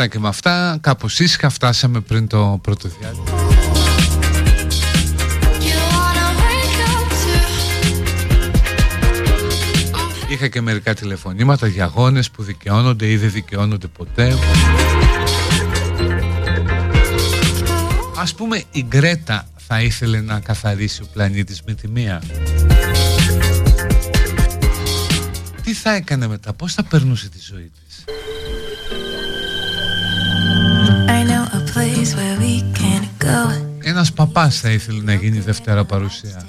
αυτά 0.00 0.12
και 0.12 0.18
με 0.22 0.28
αυτά, 0.28 0.78
κάπως 0.80 1.20
ήσυχα 1.20 1.48
φτάσαμε 1.48 2.00
πριν 2.00 2.26
το 2.26 2.58
πρώτο 2.62 2.88
διάλειμμα. 2.98 3.24
You 5.60 5.80
wanna 5.94 6.28
wake 6.40 6.80
up 6.90 7.02
to 7.08 7.14
Είχα 10.32 10.48
και 10.48 10.60
μερικά 10.60 10.94
τηλεφωνήματα 10.94 11.66
για 11.66 11.84
αγώνες 11.84 12.30
που 12.30 12.42
δικαιώνονται 12.42 13.10
ή 13.10 13.16
δεν 13.16 13.30
δικαιώνονται 13.30 13.86
ποτέ. 13.86 14.34
Ας 18.16 18.34
πούμε 18.34 18.62
η 18.70 18.84
Γκρέτα 18.88 19.48
θα 19.66 19.82
ήθελε 19.82 20.20
να 20.20 20.40
καθαρίσει 20.40 21.02
ο 21.02 21.06
πλανήτης 21.12 21.62
με 21.66 21.74
τη 21.74 21.88
μία. 21.88 22.22
Τι 25.62 25.74
θα 25.74 25.94
έκανε 25.94 26.26
μετά, 26.26 26.52
πώς 26.52 26.74
θα 26.74 26.82
περνούσε 26.82 27.28
τη 27.28 27.38
ζωή 27.40 27.70
της. 27.74 27.79
Ένας 33.83 34.11
παπάς 34.13 34.59
θα 34.59 34.69
ήθελε 34.69 35.01
να 35.03 35.13
γίνει 35.13 35.39
Δευτέρα 35.39 35.85
παρουσία. 35.85 36.45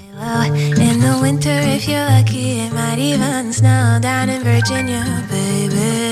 In 0.89 0.99
the 1.05 1.13
winter, 1.21 1.57
if 1.75 1.87
you're 1.87 2.07
lucky, 2.15 2.47
it 2.65 2.71
might 2.73 2.99
even 3.11 3.53
snow 3.53 3.99
down 4.07 4.27
in 4.35 4.41
Virginia, 4.43 5.03
baby. 5.29 6.10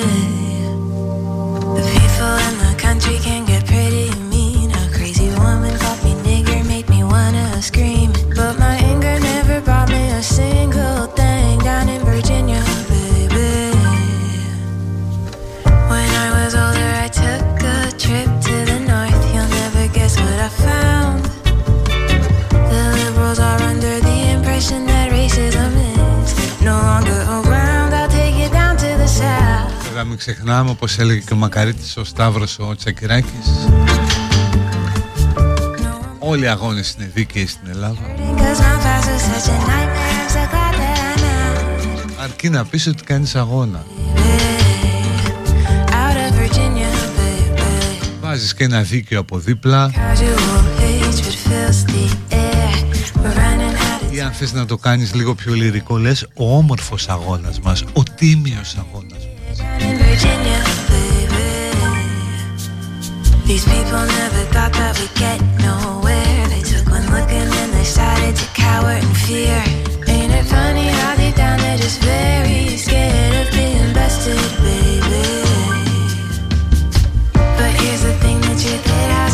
Ξεχνάμε 30.20 30.70
όπως 30.70 30.98
έλεγε 30.98 31.20
και 31.20 31.32
ο 31.32 31.36
Μακαρίτης 31.36 31.96
ο 31.96 32.04
Σταύρος 32.04 32.58
ο 32.58 32.74
Τσακυράκης 32.76 33.48
Όλοι 36.18 36.44
οι 36.44 36.46
αγώνες 36.46 36.94
είναι 36.98 37.10
δίκαιοι 37.14 37.46
στην 37.46 37.68
Ελλάδα 37.68 37.98
Cause 38.16 38.60
my 38.60 38.76
past 38.84 39.08
was 39.12 39.22
such 39.30 39.48
a 39.48 39.58
nightmare. 39.70 40.20
I'm 40.22 40.30
so 40.36 40.42
glad 40.52 40.74
that 40.82 40.98
I'm 41.10 42.18
out. 42.18 42.22
Αρκεί 42.22 42.48
να 42.48 42.64
πεις 42.64 42.86
ότι 42.86 43.02
κάνεις 43.02 43.34
αγώνα 43.36 43.84
Out 45.86 46.16
of 46.16 46.38
Virginia, 46.40 46.90
baby. 47.18 47.62
Βάζεις 48.20 48.54
και 48.54 48.64
ένα 48.64 48.82
δίκαιο 48.82 49.20
από 49.20 49.38
δίπλα 49.38 49.90
Casual 49.90 50.80
hatred 50.80 51.36
fills 51.46 51.84
the 51.92 52.34
air. 52.34 52.74
We're 53.22 53.34
running 53.34 53.74
out 53.74 54.10
of 54.10 54.14
Ή 54.14 54.20
αν 54.20 54.32
θες 54.32 54.52
να 54.52 54.66
το 54.66 54.76
κάνεις 54.76 55.14
λίγο 55.14 55.34
πιο 55.34 55.54
λυρικό 55.54 55.96
λες 55.96 56.26
Ο 56.34 56.56
όμορφος 56.56 57.08
αγώνας 57.08 57.60
μας 57.60 57.84
Ο 57.92 58.02
τίμιος 58.02 58.76
αγώνας 58.76 59.04
μας 59.04 59.09
down 59.09 59.09
in 59.09 59.09
Virginia, 60.20 60.60
baby. 60.92 61.48
These 63.46 63.64
people 63.64 64.04
never 64.20 64.44
thought 64.52 64.72
that 64.74 64.92
we'd 65.00 65.14
get 65.16 65.40
nowhere. 65.64 66.46
They 66.52 66.60
took 66.60 66.92
one 66.92 67.06
look 67.08 67.32
and 67.32 67.50
then 67.50 67.70
they 67.70 67.84
started 67.84 68.36
to 68.36 68.46
cower 68.52 69.00
in 69.00 69.08
fear. 69.24 69.56
Ain't 70.12 70.30
it 70.30 70.44
funny 70.44 70.88
how 70.88 71.16
deep 71.16 71.36
down 71.36 71.58
they're 71.60 71.78
just 71.78 72.02
very 72.02 72.76
scared 72.76 73.46
of 73.46 73.52
being 73.56 73.94
busted, 73.94 74.36
baby? 74.60 75.24
But 77.32 77.72
here's 77.80 78.02
the 78.02 78.12
thing, 78.20 78.42
truth 78.60 78.84
it 78.84 79.10
has 79.16 79.29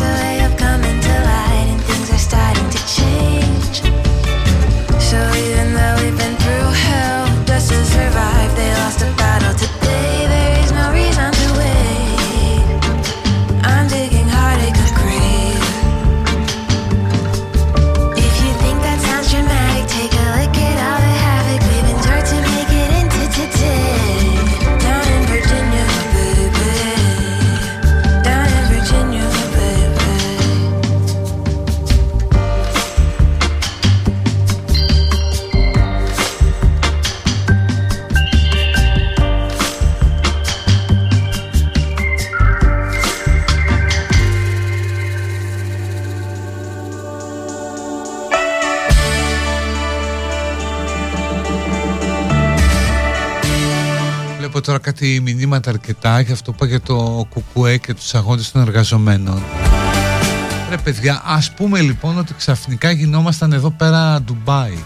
τώρα 54.77 54.91
κάτι 54.91 55.19
μηνύματα 55.21 55.69
αρκετά 55.69 56.19
για 56.19 56.33
αυτό 56.33 56.51
που 56.51 56.65
είπα 56.65 56.65
για 56.65 56.81
το 56.81 57.27
κουκουέ 57.29 57.77
και 57.77 57.93
τους 57.93 58.15
αγώνες 58.15 58.51
των 58.51 58.61
εργαζομένων. 58.61 59.43
Ρε 60.69 60.77
παιδιά, 60.77 61.21
ας 61.25 61.51
πούμε 61.51 61.81
λοιπόν 61.81 62.17
ότι 62.17 62.33
ξαφνικά 62.33 62.91
γινόμασταν 62.91 63.53
εδώ 63.53 63.71
πέρα 63.71 64.21
Ντουμπάι 64.21 64.77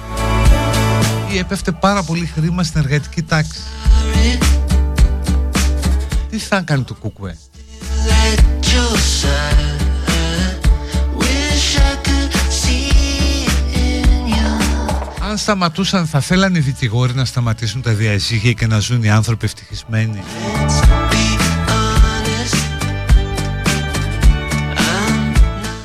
ή 1.33 1.37
έπεφτε 1.37 1.71
πάρα 1.71 2.03
πολύ 2.03 2.25
χρήμα 2.25 2.63
στην 2.63 2.81
εργατική 2.81 3.21
τάξη. 3.21 3.59
Τι 6.29 6.37
θα 6.37 6.61
κάνει 6.61 6.83
το 6.83 6.93
κουκουέ; 6.93 7.37
Αν 15.31 15.37
σταματούσαν 15.37 16.07
θα 16.07 16.19
θέλανε 16.19 16.57
οι 16.57 16.61
δικηγόροι 16.61 17.13
να 17.13 17.25
σταματήσουν 17.25 17.81
τα 17.81 17.93
διαζύγια 17.93 18.51
και 18.51 18.67
να 18.67 18.79
ζουν 18.79 19.03
οι 19.03 19.09
άνθρωποι 19.09 19.45
ευτυχισμένοι. 19.45 20.23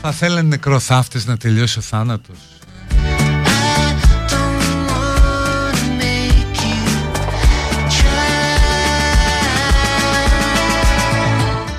Θα 0.01 0.13
θέλανε 0.13 0.49
νεκροθάφτες 0.49 1.27
να 1.27 1.37
τελειώσει 1.37 1.79
ο 1.79 1.83
θάνατος. 1.83 2.37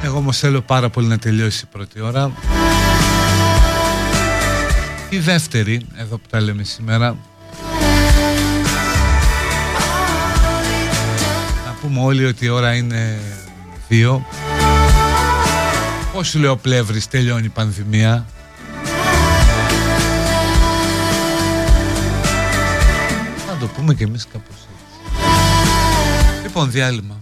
Εγώ 0.03 0.18
όμως 0.18 0.38
θέλω 0.38 0.61
πάρα 0.61 0.89
πολύ 0.89 1.07
να 1.07 1.18
τελειώσει 1.18 1.61
η 1.63 1.68
πρώτη 1.72 2.01
ώρα. 2.01 2.32
Η 5.09 5.20
δεύτερη, 5.20 5.82
εδώ 5.95 6.18
που 6.18 6.28
τα 6.30 6.41
λέμε 6.41 6.63
σήμερα. 6.63 7.18
Πούμε 11.88 12.02
όλοι 12.02 12.26
ότι 12.26 12.46
η 12.46 12.50
ώρα 12.50 12.74
είναι 12.76 13.20
δύο. 13.88 14.26
Πώς 16.14 16.28
σου 16.28 16.40
λέει 16.40 16.50
ο 16.50 16.58
Πλεύρης, 16.58 17.08
τελειώνει 17.08 17.46
η 17.46 17.50
πανδημία; 17.50 18.26
Να 23.48 23.58
το 23.60 23.68
πούμε 23.68 23.94
και 23.94 24.04
εμείς 24.04 24.28
κάπως 24.28 24.56
έτσι. 24.56 24.84
Λοιπόν, 26.44 26.72
διάλειμμα. 26.72 27.16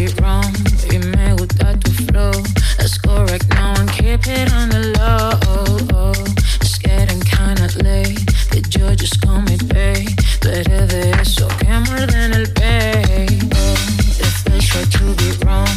Be 0.00 0.22
wrong. 0.22 0.52
May 1.16 1.32
without 1.34 1.80
to 1.84 1.90
flow. 1.90 2.32
Keep 3.96 4.26
it 4.28 4.52
on 4.52 4.68
the 4.70 4.82
low. 4.98 6.12
It's 6.60 6.78
getting 6.78 7.20
kinda 7.20 7.68
late. 7.84 8.24
The 8.50 8.60
judges 8.62 9.12
call 9.22 9.42
me 9.42 9.56
pay. 9.58 10.06
Better 10.40 10.86
de 10.86 11.10
eso 11.20 11.48
que 11.58 11.74
muerden 11.86 12.32
el 12.32 12.46
pay. 12.60 13.26
It 14.24 14.32
feels 14.42 14.74
right 14.74 14.90
to 14.96 15.04
be 15.20 15.30
wrong. 15.44 15.76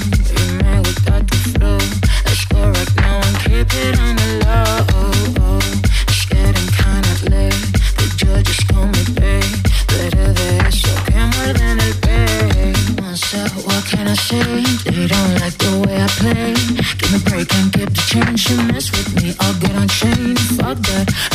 Flow. 1.55 1.77
Keep 3.43 3.73
it 3.85 3.99
on 3.99 4.22
but 20.81 21.32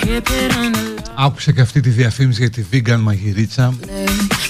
keep 0.00 0.28
it 0.28 0.56
on 0.56 0.72
the 0.72 1.00
Άκουσα 1.14 1.52
και 1.52 1.60
αυτή 1.60 1.80
τη 1.80 1.90
διαφήμιση 1.90 2.40
για 2.40 2.50
τη 2.50 2.64
vegan 2.72 2.98
μαγειρίτσα, 3.00 3.74
lay. 3.80 3.86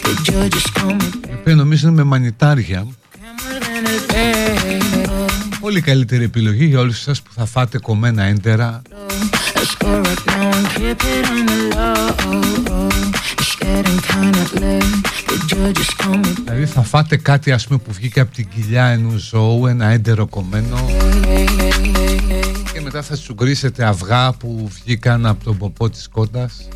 The 0.06 0.32
judges 0.32 0.80
call 0.80 0.90
me 0.90 1.28
η 1.30 1.34
οποία 1.40 1.54
νομίζω 1.54 1.88
είναι 1.88 1.96
με 1.96 2.02
μανιτάρια. 2.02 2.86
hammer 3.20 3.60
than 3.64 3.86
a 3.86 4.12
day. 4.12 5.08
Oh, 5.08 5.30
Πολύ 5.60 5.80
καλύτερη 5.80 6.24
επιλογή 6.24 6.64
για 6.64 6.80
όλους 6.80 7.00
σας 7.00 7.22
που 7.22 7.30
θα 7.34 7.46
φάτε 7.46 7.78
κομμένα 7.78 8.22
έντερα 8.22 8.82
Let's 9.54 9.74
go 9.84 9.92
right 10.02 10.26
now 10.26 10.56
and 10.58 10.68
keep 10.74 11.00
it 11.14 11.24
on 11.34 11.44
the 11.50 11.58
low. 11.74 12.88
It's 13.40 13.54
getting 13.56 14.00
kinda 14.08 14.44
late. 14.60 14.99
The 15.30 15.38
judges 15.46 15.90
call 15.96 16.16
me 16.16 16.32
Δηλαδή 16.44 16.66
θα 16.66 16.82
φάτε 16.82 17.16
κάτι 17.16 17.52
ας 17.52 17.66
πούμε 17.66 17.78
που 17.78 17.92
βγήκε 17.92 18.20
από 18.20 18.34
την 18.34 18.48
κοιλιά 18.48 18.84
ενού 18.86 19.16
ζώου, 19.16 19.66
ένα 19.66 19.86
έντερο 19.86 20.26
κομμένο 20.26 20.90
και 22.72 22.80
μετά 22.80 23.02
θα 23.02 23.16
τσουγκρίσετε 23.16 23.84
αυγά 23.84 24.32
που 24.32 24.70
βγήκαν 24.74 25.26
από 25.26 25.44
τον 25.44 25.56
ποπό 25.56 25.90
της 25.90 26.08
κότας 26.08 26.68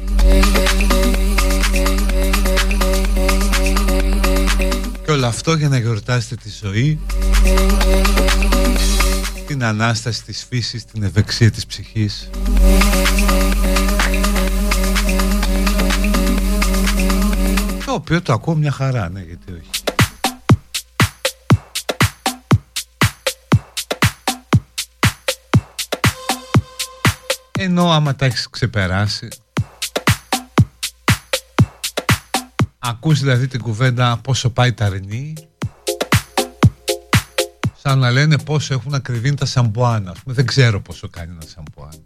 και 5.04 5.10
όλο 5.10 5.26
αυτό 5.26 5.54
για 5.54 5.68
να 5.68 5.78
γιορτάσετε 5.78 6.34
τη 6.34 6.50
ζωή 6.62 6.98
την 9.46 9.64
Ανάσταση 9.64 10.24
της 10.24 10.46
φύσης, 10.48 10.84
την 10.84 11.02
ευεξία 11.02 11.50
της 11.50 11.66
ψυχής 11.66 12.30
οποίο 17.94 18.22
το 18.22 18.32
ακούω 18.32 18.54
μια 18.54 18.70
χαρά, 18.70 19.08
ναι 19.08 19.20
γιατί 19.20 19.52
όχι. 19.52 19.70
Ενώ 27.58 27.90
άμα 27.90 28.14
τα 28.14 28.24
έχεις 28.24 28.50
ξεπεράσει 28.50 29.28
ακούς 32.86 33.20
δηλαδή 33.20 33.46
την 33.46 33.60
κουβέντα 33.60 34.16
πόσο 34.22 34.50
πάει 34.50 34.72
τα 34.72 34.84
αρνή 34.84 35.34
σαν 37.82 37.98
να 37.98 38.10
λένε 38.10 38.38
πόσο 38.38 38.74
έχουν 38.74 38.94
ακριβήνει 38.94 39.36
τα 39.36 39.46
σαμπουάνα. 39.46 40.10
Ας 40.10 40.18
πούμε, 40.18 40.34
δεν 40.34 40.46
ξέρω 40.46 40.80
πόσο 40.80 41.08
κάνει 41.08 41.32
ένα 41.32 41.42
σαμπουάν 41.46 42.02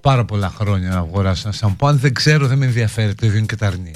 πάρα 0.00 0.24
πολλά 0.24 0.48
χρόνια 0.48 0.88
να 0.88 0.96
αγοράσω 0.96 1.42
ένα 1.44 1.56
σαμπουάν 1.56 1.98
δεν 1.98 2.14
ξέρω 2.14 2.46
δεν 2.46 2.58
με 2.58 2.66
ενδιαφέρει. 2.66 3.14
Το 3.14 3.26
ίδιο 3.26 3.38
είναι 3.38 3.46
και 3.46 3.56
τα 3.56 3.66
αρνή 3.66 3.92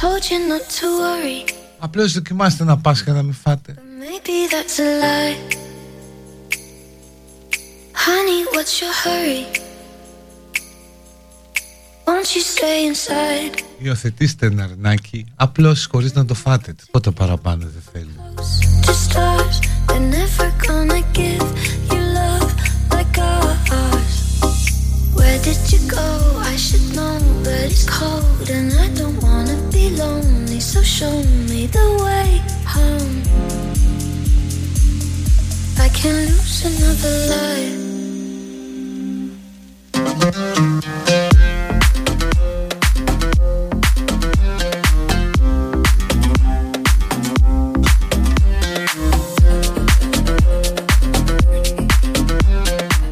Told 0.00 0.30
you 0.30 0.38
not 0.50 0.64
to 0.78 0.86
worry, 1.00 1.54
Απλώς 1.78 2.12
δοκιμάστε 2.12 2.62
ένα 2.62 2.78
Πάσχα 2.78 3.12
να 3.12 3.22
μην 3.22 3.34
φάτε. 3.34 3.74
Maybe 3.74 4.52
that's 4.52 4.78
a 4.78 4.88
lie. 5.02 5.73
Honey, 8.03 8.45
what's 8.53 8.81
your 8.81 8.93
hurry? 9.03 9.45
Won't 12.07 12.35
you 12.35 12.41
stay 12.41 12.87
inside? 12.87 13.63
Υιοθετήστε 13.77 14.45
ένα 14.45 14.63
αρνάκι 14.63 15.25
απλώς 15.35 15.87
χωρίς 15.91 16.13
να 16.13 16.25
το 16.25 16.33
φάτε 16.33 16.73
τίποτα 16.73 17.11
παραπάνω 17.11 17.67
δεν 17.73 17.83
θέλει 17.93 18.15
To 18.85 18.93
stars, 19.07 19.57
they're 19.87 20.09
never 20.19 20.47
gonna 20.67 21.01
give 21.21 21.47
you 21.91 22.01
love 22.19 22.51
like 22.95 23.17
ours. 23.33 24.15
Where 25.17 25.39
did 25.47 25.61
you 25.71 25.81
go? 25.99 26.07
I 26.53 26.55
should 26.65 26.87
know, 26.97 27.17
but 27.43 27.61
it's 27.69 27.85
cold 27.97 28.47
and 28.57 28.69
I 28.83 28.87
don't 28.99 29.19
wanna 29.27 29.57
be 29.75 29.85
lonely. 30.03 30.59
So 30.71 30.79
show 30.97 31.15
me 31.49 31.61
the 31.77 31.87
way 32.03 32.29
home. 32.75 33.19
can 36.01 36.15
lose 36.15 36.63
another 36.63 37.27
life. 37.27 37.82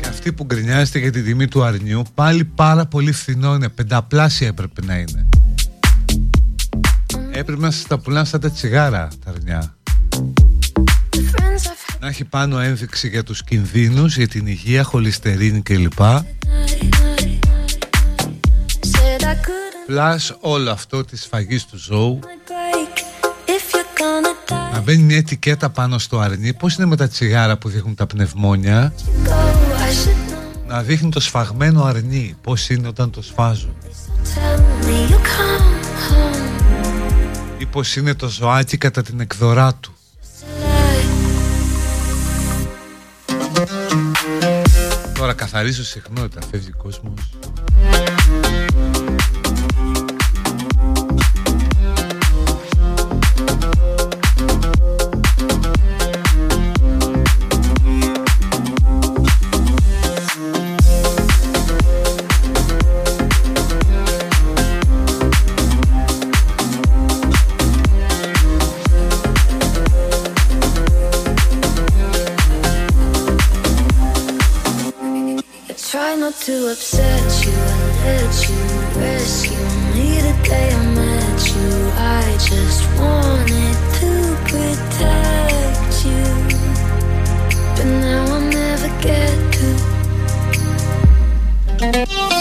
Και 0.00 0.08
αυτή 0.08 0.32
που 0.32 0.44
γκρινιάζεται 0.44 0.98
για 0.98 1.10
τη 1.10 1.22
τιμή 1.22 1.48
του 1.48 1.62
αρνιού 1.62 2.02
πάλι 2.14 2.44
πάρα 2.44 2.86
πολύ 2.86 3.12
φθηνό 3.12 3.54
είναι. 3.54 3.68
Πενταπλάσια 3.68 4.48
έπρεπε 4.48 4.84
να 4.84 4.94
είναι. 4.94 5.28
Έπρεπε 7.30 7.60
να 7.60 7.70
σας 7.70 7.86
τα 7.86 7.98
πουλάνε 7.98 8.26
σαν 8.26 8.40
τα 8.40 8.50
τσιγάρα 8.50 9.08
τα 9.24 9.30
αρνιά. 9.30 9.76
Να 12.02 12.08
έχει 12.08 12.24
πάνω 12.24 12.58
ένδειξη 12.58 13.08
για 13.08 13.22
τους 13.22 13.44
κινδύνους, 13.44 14.16
για 14.16 14.28
την 14.28 14.46
υγεία, 14.46 14.82
χολυστερίνη 14.82 15.60
κλπ. 15.62 15.92
night, 15.98 16.24
said 18.80 19.20
I 19.20 19.34
couldn't 19.34 19.86
Πλάς 19.86 20.36
όλο 20.40 20.70
αυτό 20.70 21.04
της 21.04 21.22
σφαγής 21.22 21.64
του 21.66 21.78
ζώου 21.78 22.18
break 22.22 22.98
if 23.48 23.74
you're 23.74 24.00
gonna 24.00 24.52
die. 24.52 24.72
Να 24.72 24.80
μπαίνει 24.80 25.02
μια 25.02 25.16
ετικέτα 25.16 25.70
πάνω 25.70 25.98
στο 25.98 26.18
αρνί 26.18 26.54
Πώς 26.54 26.74
είναι 26.74 26.86
με 26.86 26.96
τα 26.96 27.08
τσιγάρα 27.08 27.58
που 27.58 27.68
δείχνουν 27.68 27.94
τα 27.94 28.06
πνευμόνια; 28.06 28.92
Go, 29.24 29.28
I 29.28 29.30
should 29.30 30.32
know. 30.32 30.66
Να 30.66 30.82
δείχνει 30.82 31.10
το 31.10 31.20
σφαγμένο 31.20 31.84
αρνί 31.84 32.36
Πώς 32.42 32.68
είναι 32.68 32.88
όταν 32.88 33.10
το 33.10 33.22
σφάζουν; 33.22 33.74
Tell 34.34 34.86
me 34.86 35.12
you 35.12 35.16
come 35.16 35.74
home. 36.10 36.50
Ή 37.58 37.66
πώς 37.66 37.96
είναι 37.96 38.14
το 38.14 38.28
ζωάκι 38.28 38.76
κατά 38.76 39.02
την 39.02 39.20
εκδορά 39.20 39.74
του; 39.74 39.91
Τώρα 45.22 45.34
καθαρίζω 45.34 45.84
συχνότητα 45.84 46.40
Φεύγει 46.50 46.70
ο 46.74 46.82
κόσμος 46.82 47.14
not 76.22 76.34
to 76.36 76.70
upset 76.70 77.44
you 77.44 77.52
and 77.52 77.94
let 78.04 78.48
you 78.48 78.60
rescue 79.00 79.66
me 79.92 80.08
the 80.20 80.34
day 80.48 80.68
I 80.72 80.74
met 80.94 81.40
you. 81.48 81.70
I 81.96 82.22
just 82.38 82.82
wanted 82.96 83.76
to 83.98 84.12
protect 84.50 85.92
you, 86.06 86.24
but 87.74 87.86
now 87.86 88.22
I'll 88.34 88.40
never 88.40 88.90
get 89.02 89.34
to. 92.28 92.31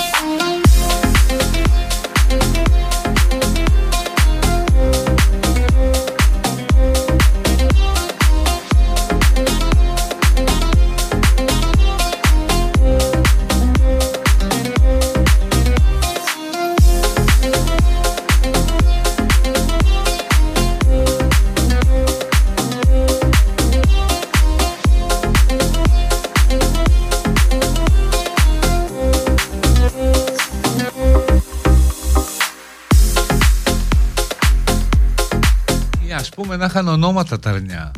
Ή 36.51 36.53
ας 36.53 36.59
πούμε 36.59 36.69
να 36.69 36.79
είχαν 36.79 36.93
ονόματα 36.93 37.39
τα 37.39 37.49
αρνιά. 37.49 37.91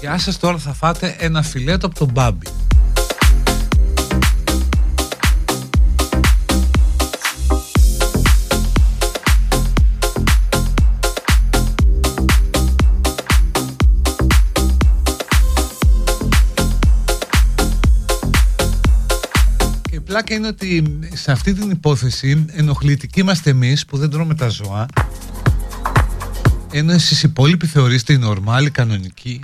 Γεια 0.00 0.18
σας 0.18 0.38
τώρα 0.38 0.58
θα 0.58 0.72
φάτε 0.72 1.16
ένα 1.18 1.42
φιλέτο 1.42 1.86
από 1.86 1.94
τον 1.94 2.10
Μπάμπι 2.12 2.46
Και 19.82 19.94
η 19.94 20.00
πλάκα 20.00 20.34
είναι 20.34 20.46
ότι 20.46 20.98
σε 21.12 21.32
αυτή 21.32 21.52
την 21.52 21.70
υπόθεση 21.70 22.46
ενοχλητικοί 22.52 23.20
είμαστε 23.20 23.50
εμείς 23.50 23.84
που 23.84 23.96
δεν 23.96 24.10
τρώμε 24.10 24.34
τα 24.34 24.48
ζώα 24.48 24.86
ενώ 26.72 26.92
εσείς 26.92 27.22
οι 27.22 27.28
υπόλοιποι 27.28 27.66
θεωρείστε 27.66 28.12
οι 28.12 28.18
νορμάλοι, 28.18 28.70
κανονικοί 28.70 29.40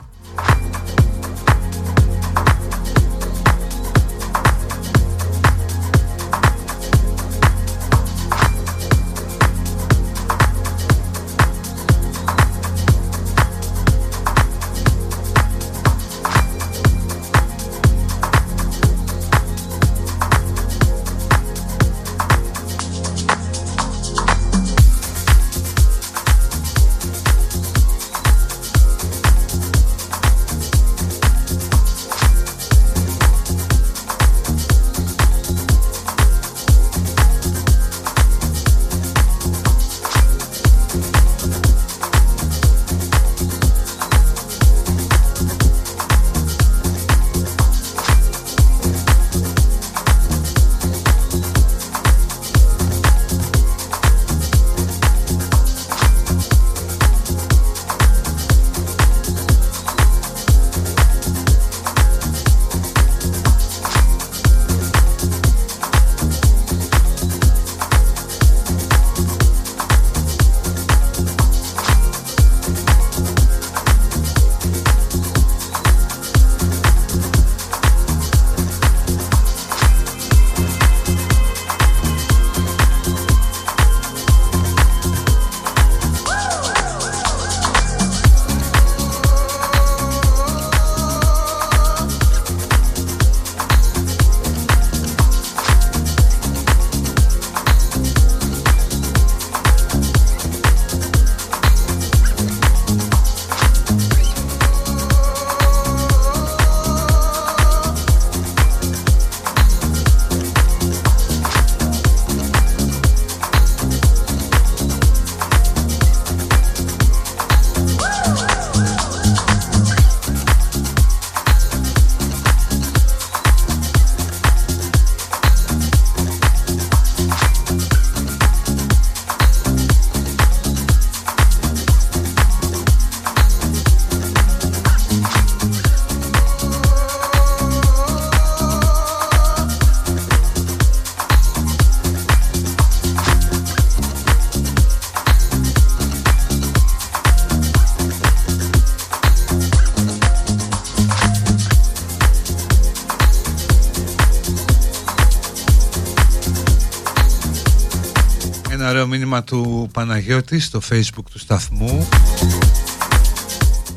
Παναγιώτης 159.98 160.64
στο 160.64 160.80
facebook 160.90 161.24
του 161.30 161.38
σταθμού 161.38 162.08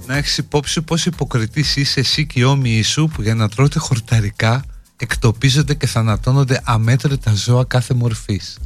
να 0.05 0.17
έχεις 0.17 0.37
υπόψη 0.37 0.81
πως 0.81 1.05
υποκριτής 1.05 1.75
είσαι 1.75 1.99
εσύ 1.99 2.25
και 2.25 2.39
οι 2.39 2.43
όμοιοι 2.43 2.81
σου 2.81 3.09
που 3.13 3.21
για 3.21 3.35
να 3.35 3.49
τρώτε 3.49 3.79
χορταρικά 3.79 4.63
εκτοπίζονται 4.97 5.73
και 5.73 5.87
θανατώνονται 5.87 6.61
αμέτρητα 6.63 7.33
ζώα 7.33 7.65
κάθε 7.65 7.93
μορφής. 7.93 8.57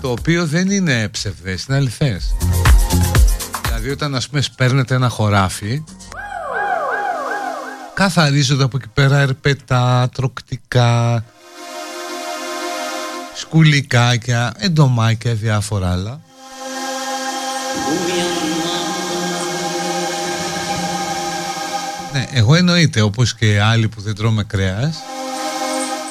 Το 0.00 0.10
οποίο 0.10 0.46
δεν 0.46 0.70
είναι 0.70 1.08
ψευδές, 1.08 1.64
είναι 1.64 1.76
αληθές. 1.76 2.34
Δηλαδή 3.64 3.90
όταν 3.90 4.14
ας 4.14 4.28
πούμε 4.28 4.40
σπέρνετε 4.40 4.94
ένα 4.94 5.08
χωράφι 5.08 5.82
καθαρίζονται 7.94 8.64
από 8.64 8.76
εκεί 8.76 8.88
πέρα 8.94 9.18
ερπετά, 9.18 10.08
τροκτικά, 10.14 11.24
σκουλικάκια, 13.46 14.52
εντομάκια, 14.58 15.34
διάφορα 15.34 15.92
άλλα. 15.92 16.20
Ναι, 22.12 22.28
εγώ 22.32 22.54
εννοείται 22.54 23.00
όπως 23.00 23.34
και 23.34 23.60
άλλοι 23.60 23.88
που 23.88 24.00
δεν 24.00 24.14
τρώμε 24.14 24.44
κρέας 24.44 24.98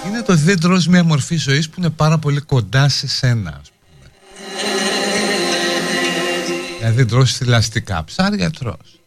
είναι 0.08 0.22
το 0.22 0.32
ότι 0.32 0.42
δεν 0.42 0.60
τρως 0.60 0.88
μια 0.88 1.04
μορφή 1.04 1.36
ζωής 1.36 1.70
που 1.70 1.76
είναι 1.78 1.90
πάρα 1.90 2.18
πολύ 2.18 2.42
κοντά 2.42 2.90
σε 2.90 3.08
σένα 3.08 3.60
ας 3.62 3.70
πούμε. 3.70 4.12
Δηλαδή 6.78 6.96
δεν 6.96 7.08
τρως 7.08 7.34
θηλαστικά 7.34 8.04
ψάρια 8.04 8.52
τρως. 8.52 9.05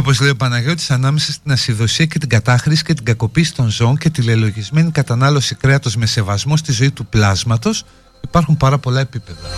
Όπως 0.00 0.20
λέει 0.20 0.30
ο 0.30 0.36
Παναγιώτης, 0.36 0.90
ανάμεσα 0.90 1.32
στην 1.32 1.52
ασυδοσία 1.52 2.06
και 2.06 2.18
την 2.18 2.28
κατάχρηση 2.28 2.84
και 2.84 2.94
την 2.94 3.04
κακοποίηση 3.04 3.54
των 3.54 3.68
ζώων 3.68 3.96
και 3.96 4.10
τη 4.10 4.22
λελογισμένη 4.22 4.90
κατανάλωση 4.90 5.54
κρέατος 5.54 5.96
με 5.96 6.06
σεβασμό 6.06 6.56
στη 6.56 6.72
ζωή 6.72 6.90
του 6.90 7.06
πλάσματος 7.06 7.84
υπάρχουν 8.20 8.56
πάρα 8.56 8.78
πολλά 8.78 9.00
επίπεδα. 9.00 9.48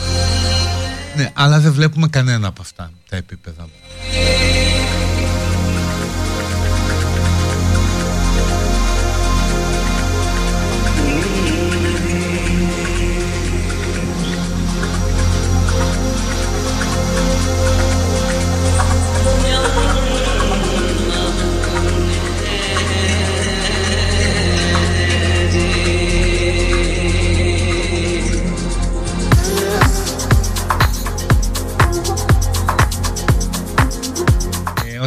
Ναι, 1.17 1.31
αλλά 1.35 1.61
δεν 1.61 1.73
βλέπουμε 1.73 2.09
κανένα 2.09 2.49
από 2.49 2.63
αυτά 2.63 2.91
τα 3.09 3.17
επίπεδα. 3.17 3.69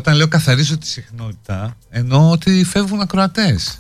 Όταν 0.06 0.18
λέω 0.18 0.28
καθαρίζω 0.28 0.78
τη 0.78 0.88
συχνότητα, 0.88 1.78
εννοώ 1.90 2.32
ότι 2.32 2.64
φεύγουν 2.64 3.02
ακροατές. 3.02 3.78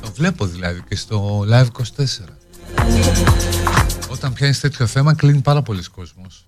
Το 0.00 0.12
βλέπω 0.14 0.46
δηλαδή 0.46 0.82
και 0.88 0.96
στο 0.96 1.44
Live 1.50 1.66
24. 1.66 1.66
Όταν 4.10 4.32
πιάνεις 4.32 4.60
τέτοιο 4.60 4.86
θέμα 4.86 5.14
κλείνει 5.14 5.40
πάρα 5.40 5.62
πολλοί 5.62 5.82
κόσμος. 5.82 6.46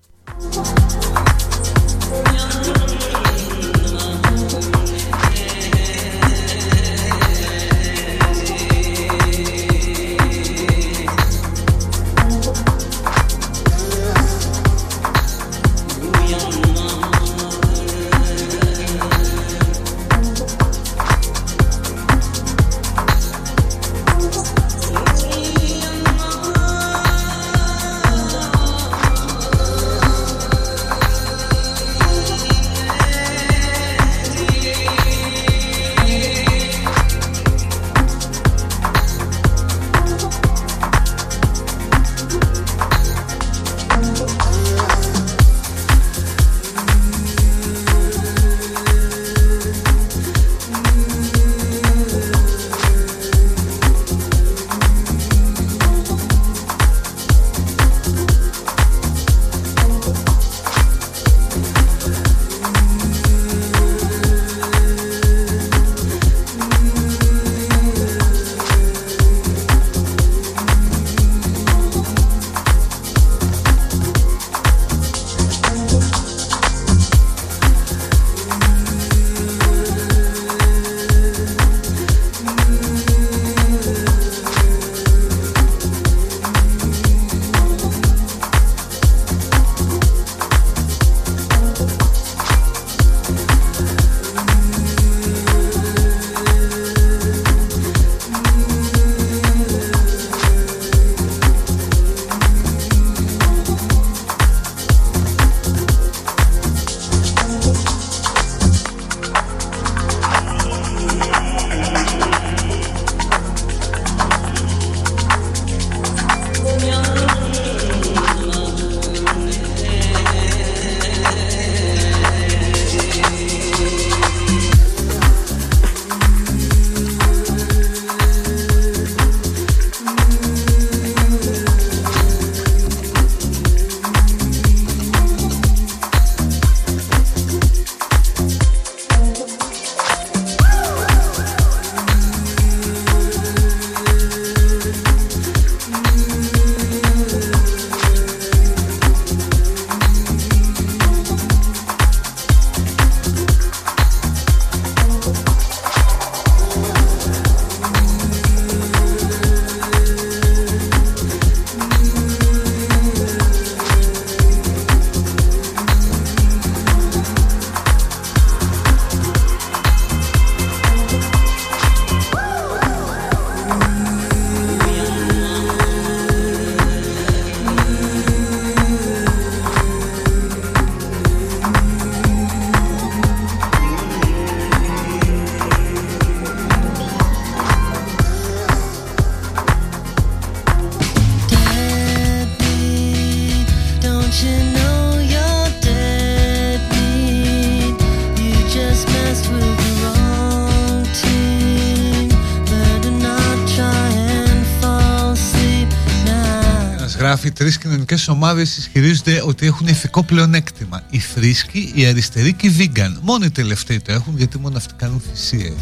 ομάδες 208.27 208.77
ισχυρίζονται 208.77 209.41
ότι 209.45 209.65
έχουν 209.65 209.87
ηθικό 209.87 210.23
πλεονέκτημα. 210.23 211.03
Οι 211.09 211.19
θρήσκοι, 211.19 211.91
οι 211.95 212.05
αριστεροί 212.05 212.53
και 212.53 212.67
οι 212.67 212.69
βίγκαν. 212.69 213.19
Μόνο 213.21 213.45
οι 213.45 213.51
τελευταίοι 213.51 213.99
το 213.99 214.11
έχουν 214.11 214.37
γιατί 214.37 214.59
μόνο 214.59 214.77
αυτοί 214.77 214.93
κάνουν 214.97 215.21
θυσίες. 215.31 215.73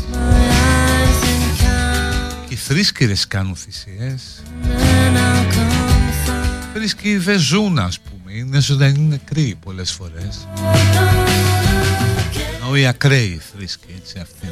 Οι 2.47 2.55
θρήσκυρες 2.55 3.27
κάνουν 3.27 3.55
θυσίες. 3.55 4.43
Οι 6.61 6.73
θρήσκοι 6.73 7.17
δεν 7.17 7.39
ζουν 7.39 7.79
ας 7.79 7.99
πούμε, 7.99 8.37
είναι 8.37 8.59
ζωντανοί 8.59 8.99
νεκροί 8.99 9.57
πολλές 9.63 9.91
φορές. 9.91 10.47
Ενώ 12.61 12.75
οι 12.75 12.85
ακραίοι 12.85 13.41
θρήσκοι, 13.55 13.85
έτσι 13.97 14.19
αυτοί. 14.19 14.47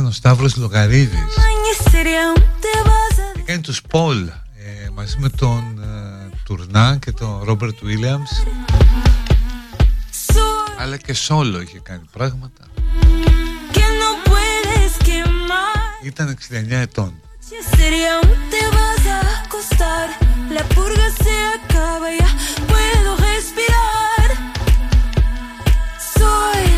ήταν 0.00 0.12
ο 0.12 0.14
Σταύρος 0.14 0.56
Λογαρίδης. 0.56 1.34
Και 3.34 3.52
κάνει 3.52 3.60
τους 3.60 3.82
Πολ 3.82 4.26
ε, 4.26 4.88
μαζί 4.94 5.16
με 5.18 5.28
τον 5.28 5.82
ε, 5.82 6.36
Τουρνά 6.44 6.96
και 7.00 7.12
τον 7.12 7.40
Ρόμπερτ 7.44 7.78
Βίλιαμς. 7.82 8.30
Αλλά 10.78 10.96
και 10.96 11.14
σόλο 11.14 11.60
είχε 11.60 11.78
κάνει 11.82 12.02
πράγματα. 12.12 12.64
Ήταν 16.04 16.36
69 16.50 16.70
ετών. 16.70 17.14
Soy 26.18 26.69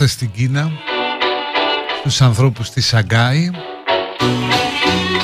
συμπαράσταση 0.00 0.12
στην 0.12 0.30
Κίνα 0.30 0.70
στους 2.00 2.20
ανθρώπους 2.20 2.70
της 2.70 2.86
Σαγκάη 2.86 3.50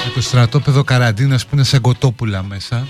με 0.04 0.10
το 0.14 0.20
στρατόπεδο 0.20 0.84
καραντίνας 0.84 1.46
που 1.46 1.50
είναι 1.54 1.64
σαν 1.64 1.80
κοτόπουλα 1.80 2.42
μέσα. 2.42 2.86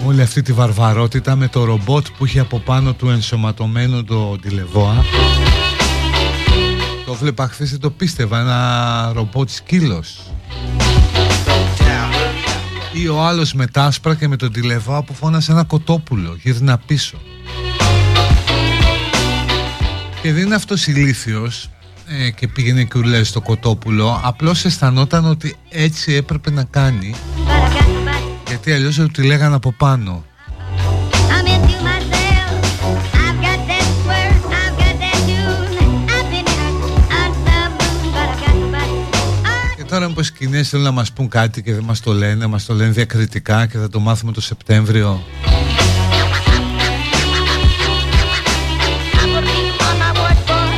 Με 0.00 0.06
όλη 0.06 0.22
αυτή 0.22 0.42
τη 0.42 0.52
βαρβαρότητα 0.52 1.36
με 1.36 1.48
το 1.48 1.64
ρομπότ 1.64 2.06
που 2.18 2.26
είχε 2.26 2.40
από 2.40 2.58
πάνω 2.58 2.92
του 2.92 3.08
ενσωματωμένο 3.08 4.04
το 4.04 4.38
τηλεβόα 4.38 5.04
το 7.06 7.14
βλέπα 7.14 7.48
χθες 7.48 7.70
δεν 7.70 7.80
το 7.80 7.90
πίστευα 7.90 8.40
ένα 8.40 9.12
ρομπότ 9.14 9.50
σκύλος 9.50 10.27
ή 13.00 13.08
ο 13.08 13.22
άλλος 13.22 13.52
με 13.52 13.66
τα 13.66 13.84
άσπρα 13.84 14.14
και 14.14 14.28
με 14.28 14.36
τον 14.36 14.52
τηλεβόα 14.52 15.02
που 15.02 15.14
φώνασε 15.14 15.52
ένα 15.52 15.64
κοτόπουλο 15.64 16.38
γύρνα 16.42 16.78
πίσω. 16.78 17.18
Και 20.22 20.32
δεν 20.32 20.42
είναι 20.46 20.54
αυτός 20.54 20.86
ηλίθιος 20.86 21.70
ε, 22.06 22.30
και 22.30 22.48
πήγαινε 22.48 22.84
και 22.84 22.98
ουλέ 22.98 23.22
στο 23.22 23.40
κοτόπουλο 23.40 24.20
απλώς 24.24 24.64
αισθανόταν 24.64 25.24
ότι 25.24 25.56
έτσι 25.68 26.12
έπρεπε 26.12 26.50
να 26.50 26.64
κάνει. 26.64 27.14
Γιατί 28.46 28.72
αλλιώς 28.72 28.96
δεν 28.96 29.06
του 29.06 29.12
τη 29.12 29.26
λέγανε 29.26 29.54
από 29.54 29.72
πάνω 29.72 30.24
nobody. 40.00 40.04
Και 40.04 40.04
τώρα 40.04 40.08
μήπως 40.08 40.28
οι 40.28 40.32
Κινέζοι 40.32 40.68
θέλουν 40.68 40.84
να 40.84 40.90
μας 40.90 41.12
πούν 41.12 41.28
κάτι 41.28 41.62
και 41.62 41.74
δεν 41.74 41.84
μας 41.84 42.00
το 42.00 42.12
λένε, 42.12 42.46
μας 42.46 42.64
το 42.64 42.74
λένε 42.74 42.90
διακριτικά 42.90 43.66
και 43.66 43.78
θα 43.78 43.88
το 43.88 44.00
μάθουμε 44.00 44.32
το 44.32 44.40
Σεπτέμβριο. 44.40 45.22
I'm 49.20 49.32
gonna 49.32 49.46
be 49.46 49.58
on 49.86 49.96
my 49.98 50.10
word 50.20 50.38
for 50.46 50.68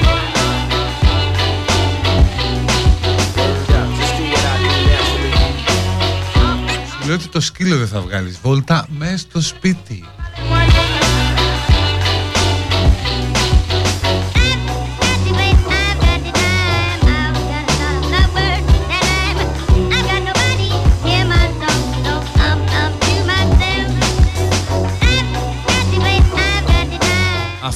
Σου 7.00 7.06
λέω 7.06 7.14
ότι 7.14 7.28
το 7.28 7.40
σκύλο 7.40 7.76
δεν 7.78 7.88
θα 7.88 8.00
βγάλεις 8.00 8.38
βόλτα 8.42 8.86
μέσα 8.98 9.18
στο 9.18 9.40
σπίτι. 9.40 10.04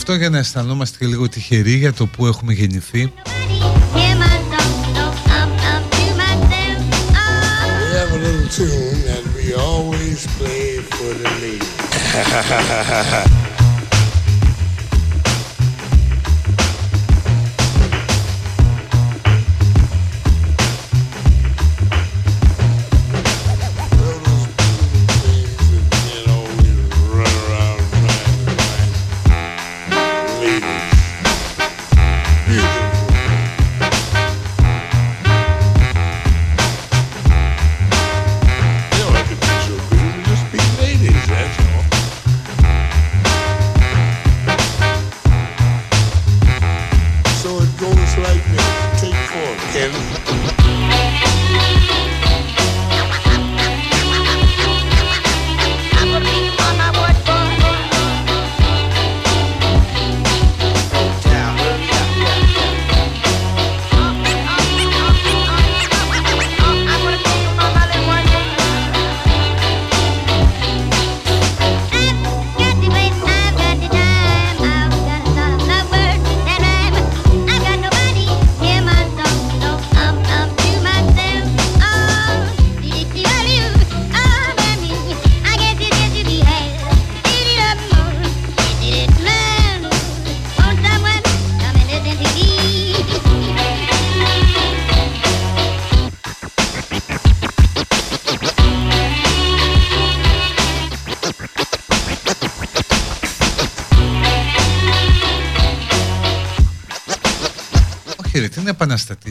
Αυτό 0.07 0.17
για 0.17 0.31
να 0.31 0.39
αισθανόμαστε 0.39 0.97
και 1.01 1.07
λίγο 1.07 1.29
τυχεροί 1.29 1.77
για 1.77 1.93
το 1.93 2.07
που 2.07 2.27
έχουμε 2.27 2.53
γεννηθεί. 2.53 3.13
We 3.93 4.01
have 7.99 8.13
a 8.13 8.21
little 8.27 8.49
tune 8.59 8.99
that 9.11 9.25
we 9.37 9.45
always 9.69 10.27
play 10.39 10.67
for 10.97 11.11
the 11.21 11.29
ladies. 11.41 11.73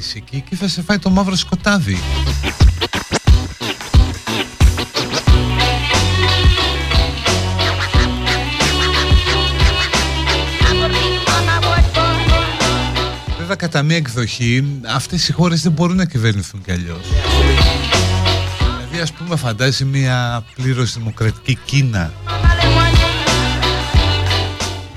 επαναστατήσει 0.04 0.18
εκεί, 0.18 0.36
εκεί 0.36 0.56
θα 0.56 0.68
σε 0.68 0.82
φάει 0.82 1.00
το 1.00 1.10
μαύρο 1.10 1.36
σκοτάδι. 1.36 1.98
Βέβαια 13.38 13.56
κατά 13.56 13.84
μία 13.84 13.96
εκδοχή 13.96 14.80
αυτές 14.96 15.28
οι 15.28 15.32
χώρες 15.32 15.62
δεν 15.62 15.72
μπορούν 15.72 15.96
να 15.96 16.06
κυβερνηθούν 16.06 16.62
κι 16.62 16.72
αλλιώς. 16.72 17.06
Δηλαδή 18.78 19.00
ας 19.02 19.12
πούμε 19.12 19.36
φαντάζει 19.36 19.86
μια 19.86 20.46
πλήρως 20.56 20.94
δημοκρατική 20.94 21.58
Κίνα 21.66 22.14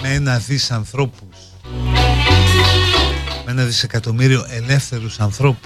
με 0.03 0.15
ένα 0.15 0.39
δις 0.39 0.71
ανθρώπους 0.71 1.21
με 1.21 1.36
ένα 3.57 3.65
δισεκατομμύριο 3.65 4.47
ελεύθερους 4.49 5.21
ανθρώπους 5.21 5.66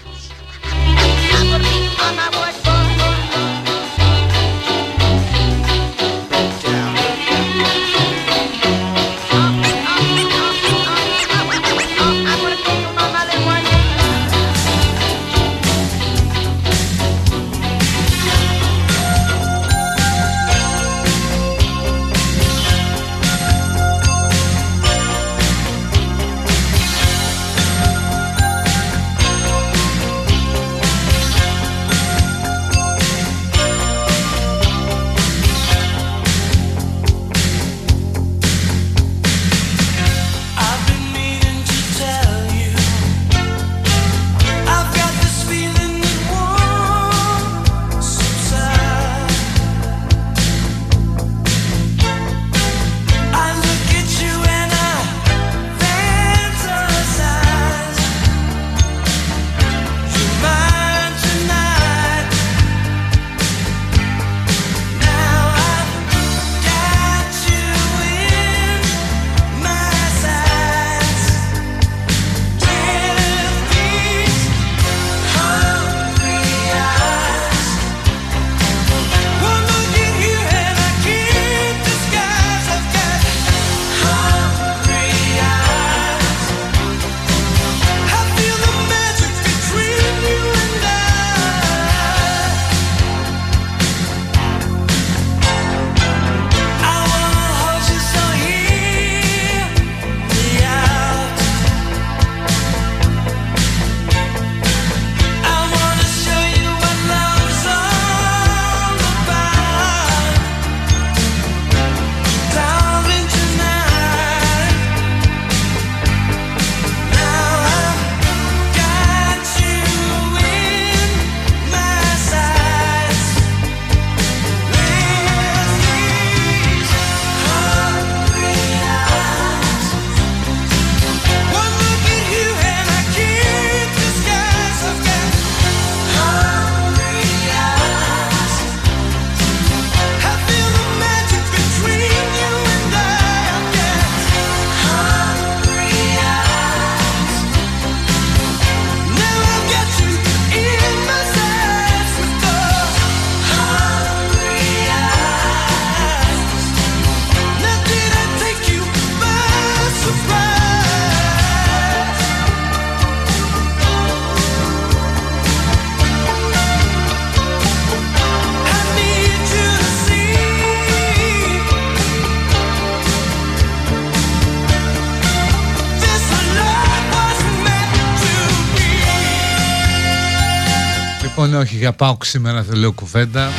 για 181.90 181.98
πάω 181.98 182.16
σήμερα 182.22 182.62
δεν 182.62 182.78
λέω 182.78 182.92
κουβέντα. 182.92 183.50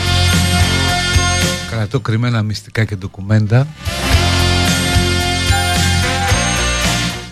Κρατώ 1.70 2.00
κρυμμένα 2.00 2.42
μυστικά 2.42 2.86
και 2.86 2.96
ντοκουμέντα. 2.96 3.68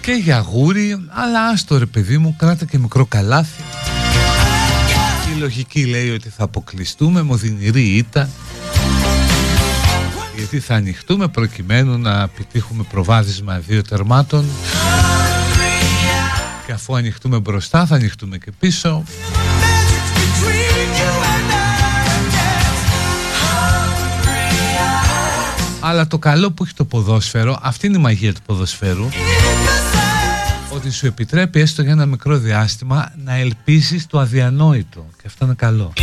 Και 0.02 0.12
για 0.12 0.40
γούρι 0.40 1.06
Αλλά 1.10 1.48
άστο 1.48 1.78
ρε 1.78 1.86
παιδί 1.86 2.18
μου 2.18 2.36
Κράτα 2.38 2.66
και 2.66 2.78
μικρό 2.78 3.06
καλάθι. 3.06 3.62
Η 5.36 5.40
λογική 5.40 5.86
λέει 5.86 6.10
ότι 6.10 6.30
θα 6.30 6.44
αποκλειστούμε 6.44 7.24
Με 7.24 7.34
οδυνηρή 7.34 7.84
ήττα. 7.84 8.30
Γιατί 10.36 10.60
θα 10.60 10.76
ανοιχτούμε 10.76 11.28
Προκειμένου 11.28 11.98
να 11.98 12.22
επιτύχουμε 12.22 12.84
προβάδισμα 12.90 13.60
δύο 13.68 13.82
τερμάτων. 13.82 14.46
Και 16.66 16.72
αφού 16.72 16.96
ανοιχτούμε 16.96 17.40
μπροστά 17.40 17.86
Θα 17.86 17.96
ανοιχτούμε 17.96 18.38
και 18.38 18.52
πίσω 18.60 19.04
Αλλά 25.82 26.08
το 26.08 26.18
καλό 26.18 26.52
που 26.52 26.64
έχει 26.64 26.74
το 26.74 26.86
ποδόσφαιρο, 26.86 27.60
αυτή 27.62 27.88
είναι 27.88 27.98
η 27.98 28.02
μαγεία 28.02 28.34
του 28.34 28.42
ποδοσφαίρου, 28.46 29.06
ότι 30.76 30.92
σου 30.92 31.06
επιτρέπει 31.06 31.60
έστω 31.60 31.82
για 31.82 31.92
ένα 31.92 32.06
μικρό 32.06 32.38
διάστημα 32.38 33.12
να 33.24 33.36
ελπίσεις 33.36 34.08
το 34.08 34.20
αδιανόητο. 34.20 35.06
Και 35.22 35.24
αυτό 35.26 35.46
είναι 35.46 35.54
καλό. 35.54 35.94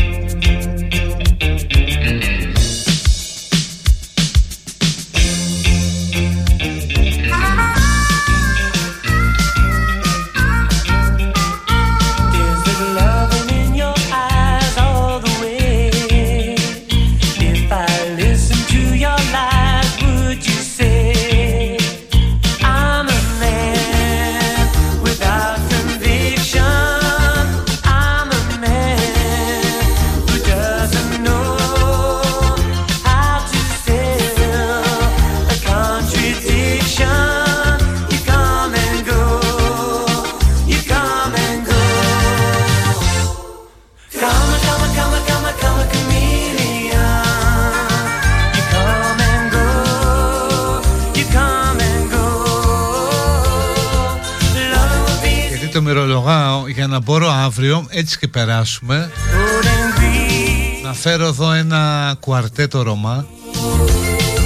Αύριο, 57.59 57.87
έτσι 57.89 58.19
και 58.19 58.29
περάσουμε, 58.29 59.11
good 59.33 59.65
and 59.65 60.01
green. 60.01 60.85
να 60.85 60.93
φέρω 60.93 61.27
εδώ 61.27 61.53
ένα 61.53 62.15
κουαρτέτο 62.21 62.83
Ρωμά 62.83 63.27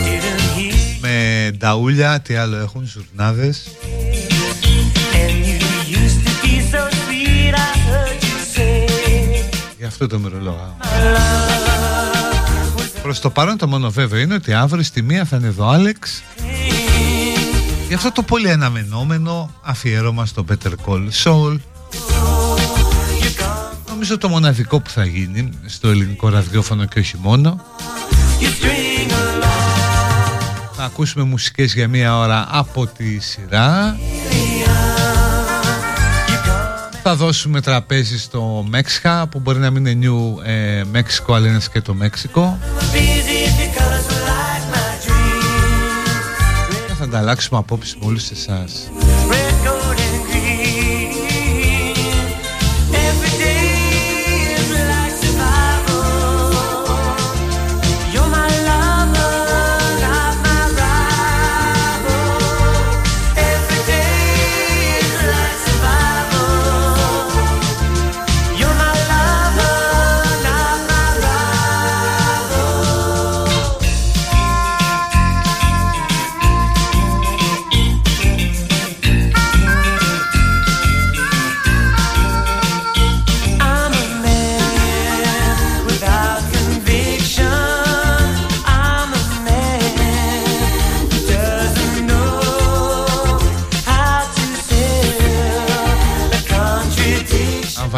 Didn't 0.05 0.59
hear 0.59 0.99
με 1.01 1.51
νταούλια, 1.57 2.20
τι 2.20 2.35
άλλο 2.35 2.57
έχουν, 2.57 2.85
ζουρνάδες 2.87 3.62
and 5.12 5.47
you 5.47 5.59
used 5.97 6.20
to 6.27 6.32
be 6.43 6.55
so 6.73 6.82
sweet. 6.91 7.55
I 7.55 7.73
heard 7.89 8.23
you 8.23 8.39
say. 8.57 8.87
Γι' 9.78 9.85
αυτό 9.85 10.07
το 10.07 10.19
μυρολογάω. 10.19 10.77
Προς 13.03 13.20
το 13.20 13.31
παρόν 13.31 13.57
το 13.57 13.69
μόνο 13.69 13.91
βέβαιο 13.91 14.20
είναι 14.20 14.35
ότι 14.35 14.53
αύριο 14.53 14.82
στη 14.82 15.03
μία 15.03 15.24
θα 15.24 15.37
είναι 15.37 15.47
εδώ 15.47 15.65
ο 15.65 15.69
Άλεξ 15.69 16.23
Γι' 17.89 17.95
αυτό 17.95 18.12
το 18.12 18.23
πολύ 18.23 18.51
αναμενόμενο 18.51 19.51
αφιέρωμα 19.62 20.27
στο 20.27 20.45
Better 20.49 20.73
Call 20.87 21.09
Saul 21.24 21.59
Νομίζω 24.01 24.19
το 24.19 24.29
μοναδικό 24.29 24.81
που 24.81 24.91
θα 24.91 25.05
γίνει 25.05 25.51
στο 25.67 25.89
ελληνικό 25.89 26.29
ραδιόφωνο 26.29 26.85
και 26.85 26.99
όχι 26.99 27.17
μόνο 27.19 27.61
You 28.41 28.45
string 28.45 29.11
along. 29.11 30.71
Θα 30.73 30.85
ακούσουμε 30.85 31.25
μουσικές 31.25 31.75
για 31.75 31.89
μία 31.89 32.19
ώρα 32.19 32.47
από 32.51 32.87
τη 32.87 33.19
σειρά 33.19 33.97
Θα 37.03 37.15
δώσουμε 37.17 37.61
τραπέζι 37.61 38.19
στο 38.19 38.67
Μέξικα 38.69 39.27
που 39.27 39.39
μπορεί 39.39 39.59
να 39.59 39.71
μην 39.71 39.87
είναι 39.87 39.95
νιου 39.95 40.41
ε, 40.45 40.83
Μέξικο 40.91 41.35
αλλά 41.35 41.49
είναι 41.49 41.61
και 41.73 41.81
το 41.81 41.95
Μέξικο 41.95 42.59
Busy 42.79 42.97
because 42.97 44.07
you 44.11 44.19
like 44.29 44.75
my 44.75 45.07
dreams. 45.07 46.87
και 46.87 46.95
θα 46.99 47.05
ανταλλάξουμε 47.05 47.59
απόψεις 47.59 47.97
με 48.01 48.07
όλους 48.07 48.31
εσάς 48.31 48.91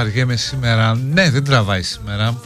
βαριέμαι 0.03 0.37
σήμερα, 0.37 0.95
ναι 0.95 1.31
δεν 1.31 1.45
τραβάει 1.45 1.83
σήμερα. 1.83 2.41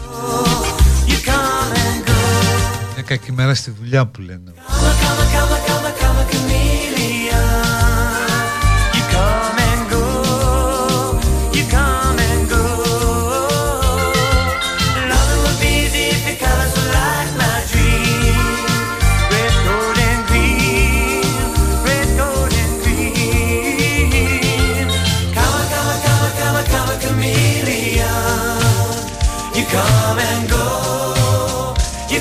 You 1.07 1.11
come 1.11 1.74
and 1.74 2.09
go, 2.09 2.93
Είναι 2.93 3.03
κακή 3.07 3.33
μέρα 3.33 3.55
στη 3.55 3.70
δουλειά 3.70 4.07
που 4.07 4.20
λένε 4.20 4.53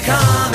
come 0.05 0.54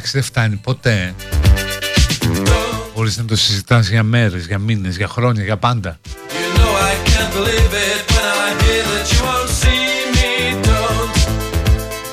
εντάξει, 0.00 0.10
δεν 0.18 0.22
φτάνει 0.22 0.56
ποτέ. 0.56 1.14
Μπορείς 2.94 3.16
να 3.18 3.24
το 3.24 3.36
συζητάς 3.36 3.88
για 3.88 4.02
μέρες, 4.02 4.46
για 4.46 4.58
μήνες, 4.58 4.96
για 4.96 5.08
χρόνια, 5.08 5.42
για 5.42 5.56
πάντα. 5.56 5.98
You 6.04 6.58
know 6.58 6.70
I 6.90 7.08
can't 7.08 7.32
believe 7.38 7.72
it 7.88 8.00
when 8.14 8.32
I 8.46 8.50
hear 8.62 8.82
that 8.92 9.06
you 9.12 9.20
won't 9.28 9.50
see 9.62 9.84
me. 10.16 10.30
Don't, 10.68 11.12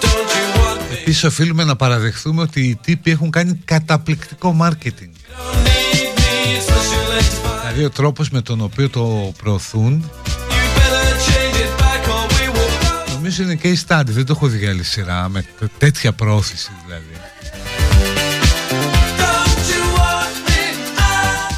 don't 0.04 0.30
you 0.38 0.48
want 0.60 0.80
me? 0.92 0.98
Επίσης 1.02 1.24
οφείλουμε 1.24 1.64
να 1.64 1.76
παραδεχθούμε 1.76 2.42
ότι 2.42 2.62
οι 2.62 2.76
τύποι 2.76 3.12
έχουν 3.12 3.30
κάνει 3.30 3.60
καταπληκτικό 3.66 4.58
marketing. 4.62 5.12
Don't 5.12 5.68
need 5.68 6.20
me, 6.20 6.58
especially 6.60 7.06
late 7.14 7.32
to 7.32 7.48
find. 7.48 7.62
Δηλαδή 7.62 7.84
ο 7.86 7.90
τρόπος 7.90 8.30
με 8.30 8.42
τον 8.42 8.62
οποίο 8.62 8.90
το 8.90 9.34
προωθούν 9.44 10.12
You 10.50 10.80
better 10.80 11.16
change 11.28 11.56
it 11.56 11.82
back 11.82 12.10
or 12.10 12.32
we 12.32 12.56
will. 12.58 13.14
νομίζω 13.14 13.44
είναι 13.44 13.60
case 13.64 13.84
study, 13.88 14.06
δεν 14.06 14.26
το 14.26 14.34
έχω 14.36 14.48
δει 14.48 14.58
για 14.58 14.70
άλλη 14.70 14.84
σειρά 14.84 15.30
με 15.30 15.42
τ- 15.42 15.70
τέτοια 15.78 16.14
πρόωθηση 16.14 16.72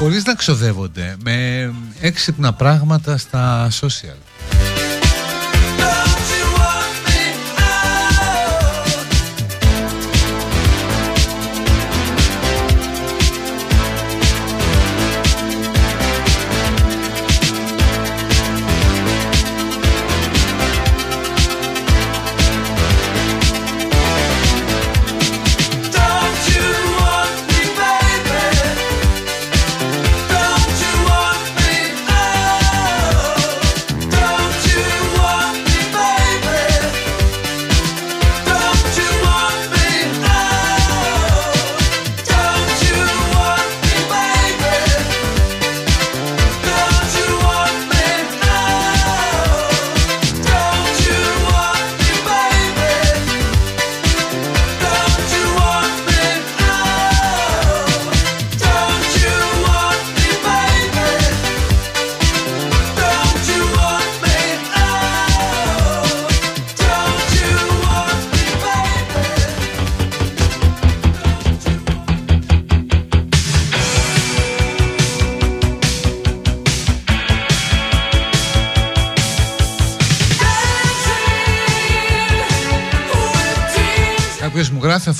Χωρίς 0.00 0.24
να 0.24 0.34
ξοδεύονται 0.34 1.16
με 1.24 1.70
έξυπνα 2.00 2.52
πράγματα 2.52 3.16
στα 3.16 3.68
social. 3.80 4.29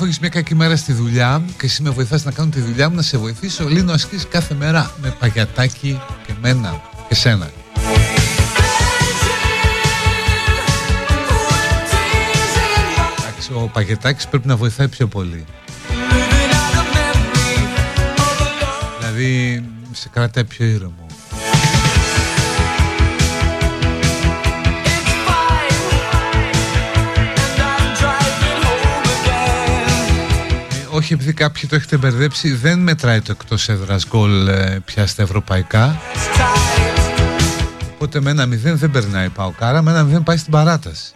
Μου 0.00 0.06
γράφει 0.06 0.06
αφού 0.06 0.06
έχεις 0.06 0.18
μια 0.18 0.28
κακή 0.28 0.54
μέρα 0.54 0.76
στη 0.76 0.92
δουλειά 0.92 1.42
και 1.58 1.66
εσύ 1.66 1.82
με 1.82 1.90
βοηθάς 1.90 2.24
να 2.24 2.32
κάνω 2.32 2.50
τη 2.50 2.60
δουλειά 2.60 2.88
μου 2.88 2.96
να 2.96 3.02
σε 3.02 3.18
βοηθήσω. 3.18 3.68
Λύνω 3.68 3.92
ασκήσει 3.92 4.26
κάθε 4.26 4.54
μέρα 4.54 4.90
με 5.02 5.16
παγιατάκι 5.18 6.00
και 6.26 6.32
μένα 6.40 6.82
και 7.08 7.14
σένα. 7.14 7.50
Εντάξει, 13.18 13.52
ο 13.52 13.70
παγετάκης 13.72 14.26
πρέπει 14.26 14.46
να 14.48 14.56
βοηθάει 14.56 14.88
πιο 14.88 15.06
πολύ. 15.06 15.44
Δηλαδή 18.98 19.62
σε 19.92 20.08
κρατάει 20.08 20.44
πιο 20.44 20.66
ήρεμο. 20.66 20.99
Ε, 31.10 31.14
Όχι 31.14 31.22
επειδή 31.22 31.32
κάποιοι 31.32 31.68
το 31.68 31.74
έχετε 31.74 31.96
μπερδέψει, 31.96 32.52
δεν 32.54 32.78
μετράει 32.78 33.20
το 33.20 33.32
εκτός 33.40 33.68
έδρας 33.68 34.06
γκολ 34.08 34.48
ε, 34.48 34.80
πια 34.84 35.06
στα 35.06 35.22
ευρωπαϊκά. 35.22 36.00
Οπότε 37.94 38.20
με 38.20 38.30
ένα 38.30 38.46
μηδέν 38.46 38.78
δεν 38.78 38.90
περνάει 38.90 39.26
η 39.26 39.28
Παοκάρα, 39.28 39.82
με 39.82 39.90
ένα 39.90 40.02
μηδέν 40.02 40.22
πάει 40.22 40.36
στην 40.36 40.52
παράταση. 40.52 41.12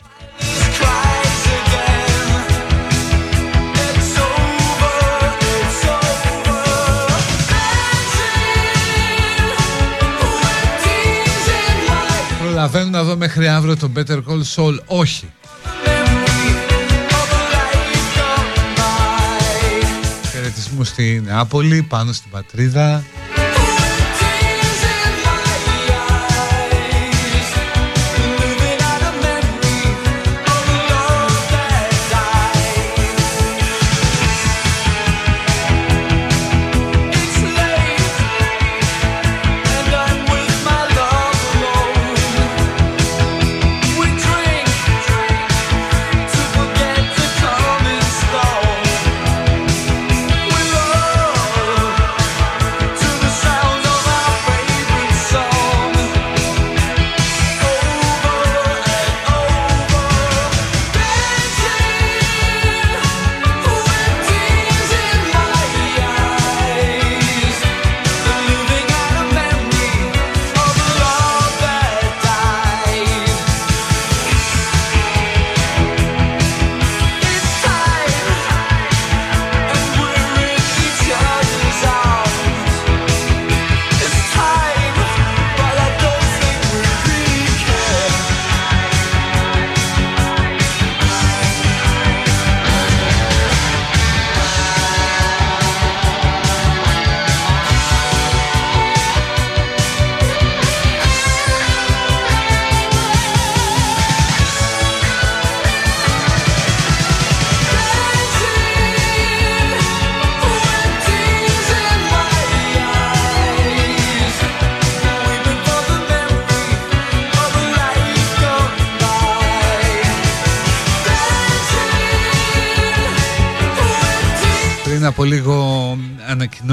Προλαβαίνω 12.41 12.91
να 12.91 13.03
δω 13.03 13.17
μέχρι 13.17 13.49
αύριο 13.49 13.77
το 13.77 13.91
Better 13.97 14.17
Call 14.17 14.43
Saul. 14.55 14.79
Όχι. 14.87 15.33
Χαιρετισμού 20.75 20.85
στη 20.85 21.23
Νεάπολη, 21.25 21.83
πάνω 21.83 22.13
στην 22.13 22.31
πατρίδα. 22.31 23.05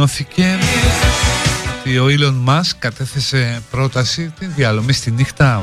Ανακοινώθηκε 0.02 0.57
ότι 1.80 1.98
ο 1.98 2.06
Elon 2.10 2.49
Musk 2.49 2.72
κατέθεσε 2.80 3.61
πρόταση 3.72 4.34
την 4.40 4.52
διαλομή 4.56 4.94
στη 4.94 5.11
νύχτα 5.11 5.61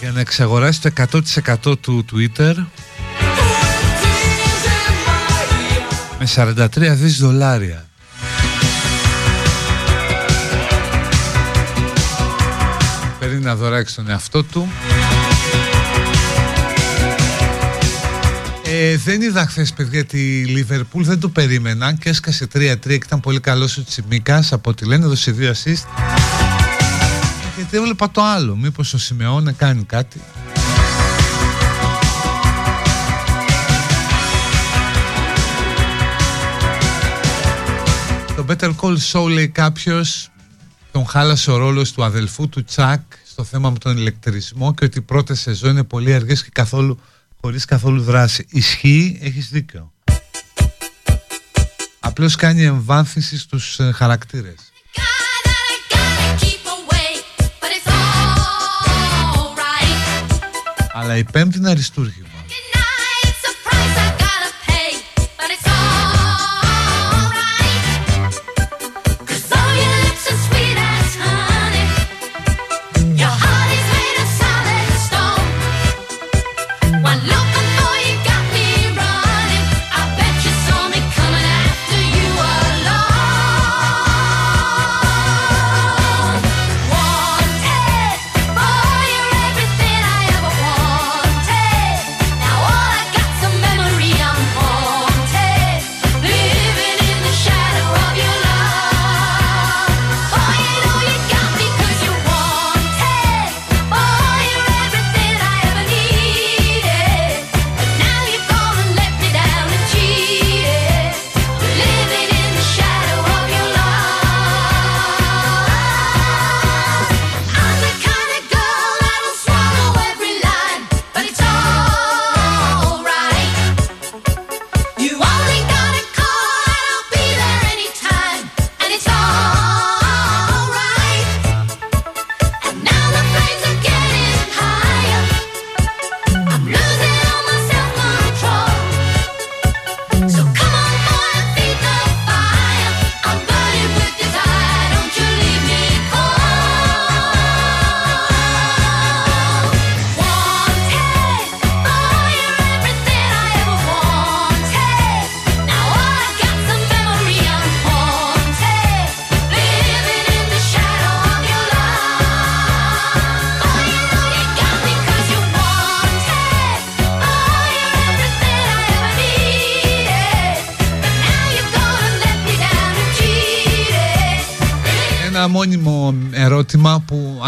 για 0.00 0.10
να 0.12 0.20
εξαγοράσει 0.20 0.80
το 0.80 0.90
100% 1.66 1.80
του 1.80 2.04
Twitter 2.12 2.54
με 6.18 6.28
43 6.34 6.66
δις 6.76 7.18
δολάρια. 7.18 7.86
Παίρνει 13.18 13.40
να 13.40 13.54
δωράξει 13.56 13.94
τον 13.94 14.10
εαυτό 14.10 14.42
του. 14.42 14.68
Ε, 18.80 18.96
δεν 18.96 19.22
είδα 19.22 19.46
χθες 19.46 19.72
παιδιά 19.72 20.04
τη 20.04 20.44
Λίβερπουλ, 20.44 21.02
δεν 21.02 21.20
το 21.20 21.28
περίμενα 21.28 21.94
και 21.94 22.08
έσκασε 22.08 22.44
3-3 22.44 22.78
και 22.80 22.92
ήταν 22.92 23.20
πολύ 23.20 23.40
καλός 23.40 23.76
ο 23.76 23.84
Τσιμίκας 23.84 24.52
από 24.52 24.70
ό,τι 24.70 24.84
λένε, 24.84 25.04
έδωσε 25.04 25.30
δύο 25.30 25.52
assist. 25.52 25.88
Γιατί 27.56 27.76
έβλεπα 27.76 28.10
το 28.10 28.22
άλλο, 28.22 28.56
μήπως 28.56 28.94
ο 28.94 28.98
Σιμεώνε 28.98 29.52
κάνει 29.52 29.84
κάτι. 29.84 30.20
Το 38.36 38.44
Better 38.48 38.74
Call 38.80 38.96
Saul 39.12 39.28
λέει 39.30 39.48
κάποιος 39.48 40.30
τον 40.92 41.06
χάλασε 41.06 41.50
ο 41.50 41.56
ρόλος 41.56 41.92
του 41.92 42.04
αδελφού 42.04 42.48
του 42.48 42.64
Τσακ 42.64 43.00
στο 43.26 43.44
θέμα 43.44 43.70
με 43.70 43.78
τον 43.78 43.96
ηλεκτρισμό 43.96 44.74
και 44.74 44.84
ότι 44.84 44.98
οι 44.98 45.02
πρώτες 45.02 45.40
σεζόν 45.40 45.70
είναι 45.70 45.84
πολύ 45.84 46.14
αργές 46.14 46.42
και 46.42 46.50
καθόλου, 46.52 47.00
χωρίς 47.40 47.64
καθόλου 47.64 48.02
δράση. 48.02 48.46
Ισχύει, 48.50 49.18
έχεις 49.22 49.48
δίκιο. 49.48 49.92
Απλώς 52.00 52.34
κάνει 52.36 52.64
εμβάνθηση 52.64 53.38
στους 53.38 53.78
ε, 53.78 53.92
χαρακτήρες. 53.92 54.72
Αλλά 60.92 61.16
η 61.16 61.24
πέμπτη 61.24 61.58
είναι 61.58 61.70
αριστούργημα. 61.70 62.27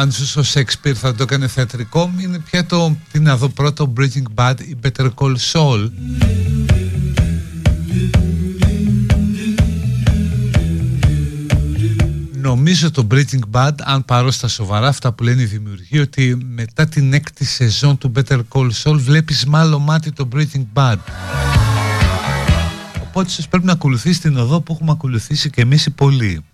Αν 0.01 0.13
ζούσε 0.13 0.39
ο 0.39 0.43
Σέξπιρ 0.43 0.97
θα 0.99 1.15
το 1.15 1.23
έκανε 1.23 1.47
θεατρικό 1.47 2.11
είναι 2.21 2.39
πια 2.39 2.67
το 2.67 2.97
τι 3.13 3.21
να 3.21 3.37
δω 3.37 3.49
πρώτο 3.49 3.93
Breaking 3.97 4.35
Bad 4.35 4.55
ή 4.61 4.77
Better 4.83 5.11
Call 5.15 5.35
Saul 5.53 5.91
Νομίζω 12.33 12.91
το 12.91 13.07
Breaking 13.11 13.41
Bad, 13.51 13.73
αν 13.83 14.05
πάρω 14.05 14.31
στα 14.31 14.49
σοβαρά 14.49 14.89
αυτά 14.89 15.13
που 15.13 15.23
λένε 15.23 15.43
οι 15.43 15.45
δημιουργοί, 15.45 15.99
ότι 15.99 16.39
μετά 16.55 16.87
την 16.87 17.13
έκτη 17.13 17.45
σεζόν 17.45 17.99
του 17.99 18.13
Better 18.17 18.41
Call 18.49 18.71
Saul 18.83 18.97
βλέπεις 18.97 19.45
μάλλον 19.45 19.83
μάτι 19.83 20.13
το 20.13 20.29
Breaking 20.35 20.65
Bad. 20.75 20.97
Οπότε 23.03 23.29
ίσως 23.29 23.49
πρέπει 23.49 23.67
να 23.67 23.73
ακολουθήσει 23.73 24.21
την 24.21 24.37
οδό 24.37 24.61
που 24.61 24.73
έχουμε 24.73 24.91
ακολουθήσει 24.91 25.51
και 25.51 25.61
εμείς 25.61 25.87
οι 25.87 25.91
πολλοί. 25.91 26.45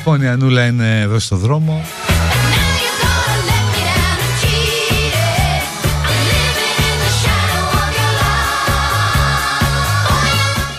Λοιπόν, 0.00 0.22
η 0.22 0.28
Ανούλα 0.28 0.66
είναι 0.66 1.00
εδώ 1.00 1.18
στο 1.18 1.36
δρόμο. 1.36 1.84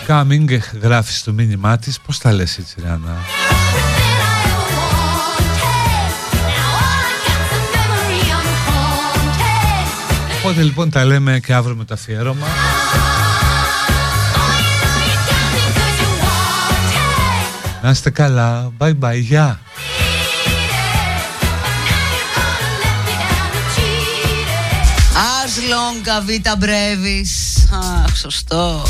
Coming 0.08 0.58
γράφεις 0.80 1.18
στο 1.18 1.32
μήνυμά 1.32 1.78
της 1.78 2.00
Πώς 2.00 2.18
τα 2.18 2.32
λες 2.32 2.58
έτσι 2.58 2.74
Ριάννα; 2.80 3.16
Οπότε 10.38 10.62
λοιπόν 10.62 10.90
τα 10.90 11.04
λέμε 11.04 11.40
και 11.40 11.54
αύριο 11.54 11.76
με 11.76 11.84
το 11.84 11.94
αφιέρωμα 11.94 12.46
Να 17.82 17.90
είστε 17.90 18.10
καλά 18.10 18.72
Bye 18.78 18.98
bye 19.00 19.20
Γεια 19.20 19.60
Ars 25.14 25.56
longa 25.72 26.20
vita 26.26 26.54
brevis. 26.64 27.32
Αχ, 27.72 28.16
σωστό. 28.16 28.82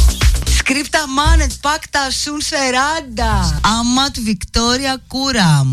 Σκρίπτα 0.59 1.09
μάνετ, 1.09 1.53
πάκτα 1.61 2.11
σουν 2.11 2.41
σεράντα. 2.41 3.61
Αματ 3.79 4.17
Βικτόρια 4.25 5.03
κούραμ. 5.07 5.69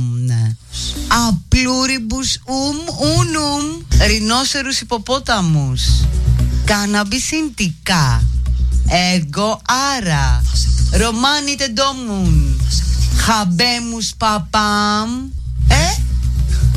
Απλούριμπους 1.27 2.37
ουμ 2.45 2.77
ούνουμ. 2.99 3.63
Ρινόσερους 4.07 4.81
υποπόταμους. 4.81 5.81
Καναμπισιντικά. 6.65 8.23
Εγώ 9.15 9.61
άρα. 9.97 10.41
Ρωμάνι 10.91 11.55
τεντόμουν. 11.55 12.58
Χαμπέμους 13.19 14.13
παπάμ. 14.17 15.09
Ε, 15.69 16.01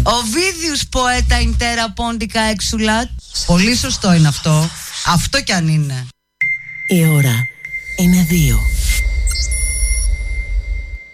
Οβίδιους 0.02 0.86
ποέτα 0.86 1.40
ιντέρα 1.40 1.90
πόντικα 1.90 2.40
έξουλατ. 2.40 3.08
Πολύ 3.46 3.76
σωστό 3.76 4.12
είναι 4.14 4.28
αυτό. 4.28 4.70
Αυτό 5.06 5.42
κι 5.42 5.52
αν 5.52 5.68
είναι. 5.68 6.06
Η 6.88 7.06
ώρα 7.06 7.46
είναι 7.96 8.26
δύο. 8.28 8.60